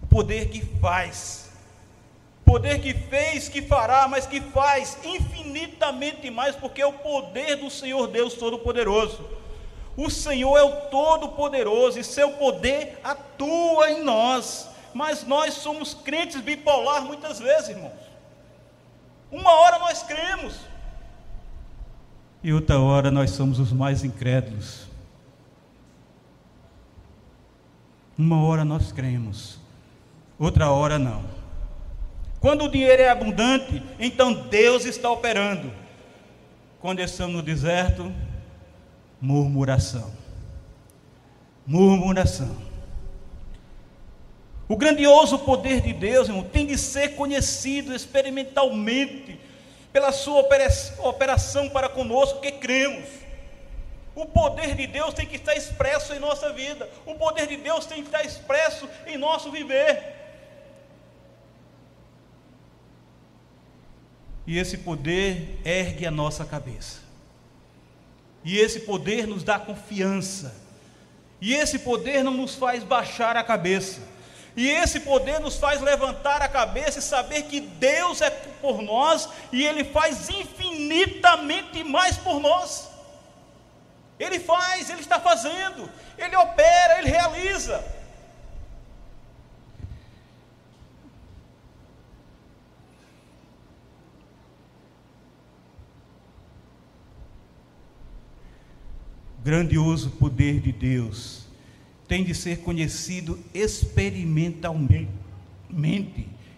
poder 0.10 0.50
que 0.50 0.62
faz. 0.80 1.50
Poder 2.46 2.80
que 2.82 2.96
fez, 2.96 3.48
que 3.48 3.62
fará, 3.62 4.08
mas 4.08 4.26
que 4.26 4.42
faz 4.42 4.98
infinitamente 5.04 6.32
mais, 6.32 6.56
porque 6.56 6.82
é 6.82 6.86
o 6.86 6.94
poder 6.94 7.58
do 7.58 7.70
Senhor 7.70 8.08
Deus 8.08 8.34
Todo-Poderoso. 8.34 9.24
O 9.96 10.10
Senhor 10.10 10.58
é 10.58 10.64
o 10.64 10.90
Todo-Poderoso 10.90 12.00
e 12.00 12.04
seu 12.04 12.32
poder 12.32 13.00
atua 13.04 13.92
em 13.92 14.04
nós, 14.04 14.68
mas 14.96 15.24
nós 15.24 15.54
somos 15.56 15.94
crentes 15.94 16.42
bipolar 16.42 17.04
muitas 17.04 17.38
vezes, 17.38 17.70
irmãos. 17.70 18.00
Uma 19.32 19.52
hora 19.52 19.78
nós 19.78 20.02
cremos, 20.02 20.56
e 22.43 22.54
outra 22.54 22.80
hora 22.80 23.12
nós 23.12 23.32
somos 23.32 23.60
os 23.60 23.71
mais 23.71 24.04
incrédulos. 24.04 24.88
Uma 28.17 28.43
hora 28.43 28.65
nós 28.65 28.91
cremos, 28.91 29.60
outra 30.38 30.69
hora 30.69 30.99
não. 30.99 31.23
Quando 32.39 32.65
o 32.65 32.69
dinheiro 32.69 33.02
é 33.02 33.10
abundante, 33.10 33.82
então 33.99 34.34
Deus 34.34 34.86
está 34.86 35.10
operando. 35.10 35.71
Quando 36.80 36.99
estamos 36.99 37.36
no 37.36 37.41
deserto, 37.41 38.12
murmuração. 39.19 40.12
Murmuração. 41.67 42.56
O 44.67 44.78
grandioso 44.78 45.39
poder 45.39 45.82
de 45.82 45.93
Deus, 45.93 46.28
irmão, 46.28 46.43
tem 46.43 46.65
de 46.65 46.78
ser 46.78 47.15
conhecido 47.15 47.93
experimentalmente 47.93 49.38
pela 49.91 50.12
sua 50.12 50.41
operação 50.99 51.69
para 51.69 51.89
conosco 51.89 52.41
que 52.41 52.52
cremos. 52.54 53.08
O 54.15 54.25
poder 54.25 54.75
de 54.75 54.86
Deus 54.86 55.13
tem 55.13 55.25
que 55.25 55.38
estar 55.38 55.56
expresso 55.56 56.13
em 56.13 56.19
nossa 56.19 56.52
vida. 56.52 56.89
O 57.06 57.15
poder 57.15 57.47
de 57.47 57.58
Deus 57.58 57.86
tem 57.86 58.02
que 58.02 58.08
estar 58.08 58.23
expresso 58.23 58.89
em 59.08 59.17
nosso 59.17 59.52
viver. 59.52 60.19
e 64.49 64.58
esse 64.58 64.80
poder 64.80 65.60
ergue 65.63 66.08
a 66.08 66.12
nossa 66.12 66.43
cabeça. 66.43 67.02
E 68.43 68.58
esse 68.58 68.80
poder 68.80 69.28
nos 69.28 69.43
dá 69.43 69.60
confiança. 69.60 70.56
E 71.39 71.54
esse 71.54 71.78
poder 71.78 72.23
não 72.23 72.34
nos 72.34 72.56
faz 72.56 72.84
baixar 72.84 73.38
a 73.38 73.43
cabeça. 73.43 74.02
E 74.60 74.67
esse 74.67 75.00
poder 75.00 75.39
nos 75.39 75.56
faz 75.56 75.80
levantar 75.80 76.41
a 76.41 76.50
cabeça 76.50 77.00
e 77.00 77.02
saber 77.02 77.43
que 77.43 77.62
Deus 77.62 78.19
é 78.19 78.30
por 78.30 78.82
nós 78.82 79.30
e 79.54 79.65
Ele 79.65 79.86
faz 79.86 80.30
infinitamente 80.30 81.82
mais 81.82 82.17
por 82.17 82.41
nós. 82.41 82.89
Ele 84.19 84.38
faz, 84.38 84.89
Ele 84.89 85.00
está 85.00 85.17
fazendo, 85.17 85.89
Ele 86.17 86.36
opera, 86.36 87.00
Ele 87.00 87.10
realiza. 87.10 87.82
grandioso 99.41 100.10
poder 100.12 100.60
de 100.60 100.74
Deus 100.74 101.49
tem 102.10 102.24
de 102.24 102.34
ser 102.34 102.62
conhecido 102.62 103.39
experimentalmente, 103.54 105.08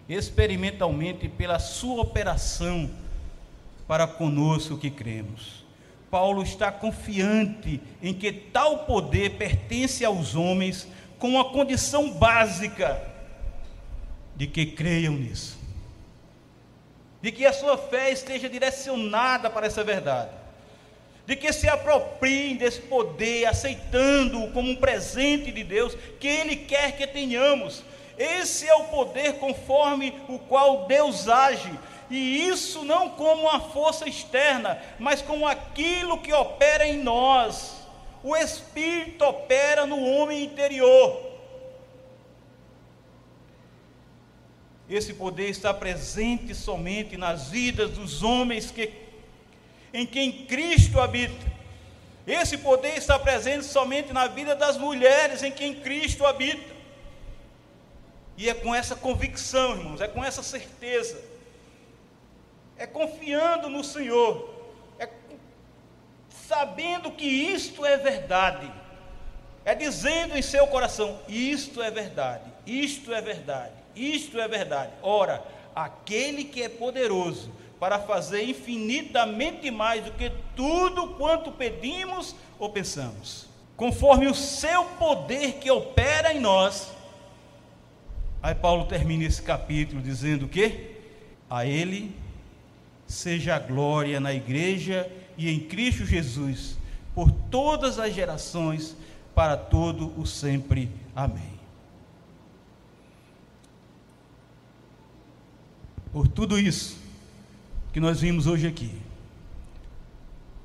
experimentalmente 0.08 1.28
pela 1.28 1.58
sua 1.58 2.00
operação 2.00 2.90
para 3.86 4.06
conosco 4.06 4.78
que 4.78 4.90
cremos. 4.90 5.62
Paulo 6.10 6.42
está 6.42 6.72
confiante 6.72 7.78
em 8.02 8.14
que 8.14 8.32
tal 8.32 8.86
poder 8.86 9.36
pertence 9.36 10.02
aos 10.06 10.34
homens 10.34 10.88
com 11.18 11.38
a 11.38 11.52
condição 11.52 12.10
básica 12.12 13.12
de 14.34 14.46
que 14.46 14.64
creiam 14.64 15.12
nisso, 15.12 15.58
de 17.20 17.30
que 17.30 17.44
a 17.44 17.52
sua 17.52 17.76
fé 17.76 18.10
esteja 18.10 18.48
direcionada 18.48 19.50
para 19.50 19.66
essa 19.66 19.84
verdade 19.84 20.41
de 21.26 21.36
que 21.36 21.52
se 21.52 21.68
apropriem 21.68 22.56
desse 22.56 22.80
poder, 22.80 23.46
aceitando-o 23.46 24.50
como 24.50 24.70
um 24.70 24.76
presente 24.76 25.52
de 25.52 25.62
Deus, 25.62 25.96
que 26.18 26.26
Ele 26.26 26.56
quer 26.56 26.96
que 26.96 27.06
tenhamos. 27.06 27.82
Esse 28.18 28.68
é 28.68 28.74
o 28.74 28.84
poder 28.84 29.34
conforme 29.34 30.14
o 30.28 30.38
qual 30.38 30.86
Deus 30.86 31.28
age, 31.28 31.72
e 32.10 32.48
isso 32.48 32.84
não 32.84 33.08
como 33.10 33.42
uma 33.42 33.60
força 33.60 34.08
externa, 34.08 34.78
mas 34.98 35.22
como 35.22 35.46
aquilo 35.46 36.18
que 36.18 36.32
opera 36.32 36.86
em 36.86 36.98
nós. 37.02 37.80
O 38.22 38.36
Espírito 38.36 39.24
opera 39.24 39.86
no 39.86 40.04
homem 40.04 40.44
interior. 40.44 41.32
Esse 44.88 45.14
poder 45.14 45.48
está 45.48 45.72
presente 45.72 46.54
somente 46.54 47.16
nas 47.16 47.48
vidas 47.48 47.92
dos 47.92 48.22
homens 48.22 48.70
que 48.70 49.01
em 49.92 50.06
quem 50.06 50.46
Cristo 50.46 51.00
habita. 51.00 51.52
Esse 52.26 52.56
poder 52.58 52.96
está 52.96 53.18
presente 53.18 53.64
somente 53.64 54.12
na 54.12 54.26
vida 54.28 54.54
das 54.54 54.76
mulheres 54.76 55.42
em 55.42 55.50
quem 55.50 55.74
Cristo 55.74 56.24
habita. 56.24 56.72
E 58.36 58.48
é 58.48 58.54
com 58.54 58.74
essa 58.74 58.96
convicção, 58.96 59.76
irmãos, 59.76 60.00
é 60.00 60.08
com 60.08 60.24
essa 60.24 60.42
certeza, 60.42 61.20
é 62.76 62.86
confiando 62.86 63.68
no 63.68 63.84
Senhor, 63.84 64.48
é 64.98 65.08
sabendo 66.48 67.12
que 67.12 67.26
isto 67.26 67.84
é 67.84 67.96
verdade, 67.98 68.72
é 69.64 69.74
dizendo 69.74 70.36
em 70.36 70.42
seu 70.42 70.66
coração: 70.66 71.20
isto 71.28 71.82
é 71.82 71.90
verdade, 71.90 72.50
isto 72.66 73.12
é 73.12 73.20
verdade, 73.20 73.74
isto 73.94 74.40
é 74.40 74.48
verdade. 74.48 74.92
Ora, 75.02 75.44
aquele 75.74 76.44
que 76.44 76.62
é 76.62 76.68
poderoso 76.68 77.52
para 77.82 77.98
fazer 77.98 78.44
infinitamente 78.44 79.68
mais 79.68 80.04
do 80.04 80.12
que 80.12 80.30
tudo 80.54 81.14
quanto 81.14 81.50
pedimos 81.50 82.32
ou 82.56 82.70
pensamos, 82.70 83.48
conforme 83.76 84.28
o 84.28 84.34
seu 84.36 84.84
poder 84.84 85.54
que 85.54 85.68
opera 85.68 86.32
em 86.32 86.38
nós. 86.38 86.92
Aí 88.40 88.54
Paulo 88.54 88.84
termina 88.84 89.24
esse 89.24 89.42
capítulo 89.42 90.00
dizendo 90.00 90.46
que 90.46 90.92
a 91.50 91.66
ele 91.66 92.14
seja 93.04 93.56
a 93.56 93.58
glória 93.58 94.20
na 94.20 94.32
igreja 94.32 95.10
e 95.36 95.50
em 95.50 95.58
Cristo 95.58 96.06
Jesus 96.06 96.78
por 97.16 97.32
todas 97.32 97.98
as 97.98 98.14
gerações 98.14 98.96
para 99.34 99.56
todo 99.56 100.12
o 100.16 100.24
sempre. 100.24 100.88
Amém. 101.16 101.50
por 106.12 106.28
tudo 106.28 106.58
isso 106.58 107.01
que 107.92 108.00
nós 108.00 108.20
vimos 108.20 108.46
hoje 108.46 108.66
aqui. 108.66 108.90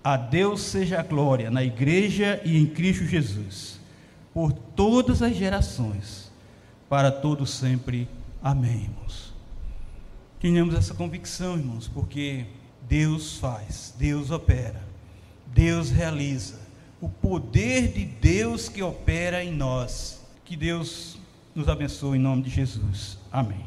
A 0.04 0.16
Deus 0.16 0.62
seja 0.62 1.00
a 1.00 1.04
glória 1.04 1.52
na 1.52 1.64
igreja 1.64 2.42
e 2.46 2.58
em 2.58 2.66
Cristo 2.66 3.06
Jesus, 3.06 3.80
por 4.34 4.54
todas 4.54 5.22
as 5.22 5.36
gerações, 5.36 6.32
para 6.88 7.12
todos 7.12 7.50
sempre. 7.50 8.08
Amém, 8.42 8.84
irmãos. 8.84 9.34
Tenhamos 10.40 10.76
essa 10.76 10.94
convicção, 10.94 11.58
irmãos, 11.58 11.88
porque 11.88 12.46
Deus 12.88 13.38
faz, 13.38 13.94
Deus 13.98 14.32
opera, 14.32 14.82
Deus 15.48 15.90
realiza. 15.90 16.60
O 17.02 17.10
poder 17.10 17.92
de 17.92 18.06
Deus 18.06 18.70
que 18.70 18.82
opera 18.82 19.44
em 19.44 19.54
nós. 19.54 20.26
Que 20.46 20.56
Deus 20.56 21.20
nos 21.54 21.68
abençoe 21.68 22.18
em 22.18 22.22
nome 22.22 22.44
de 22.44 22.50
Jesus. 22.50 23.18
Amém. 23.32 23.67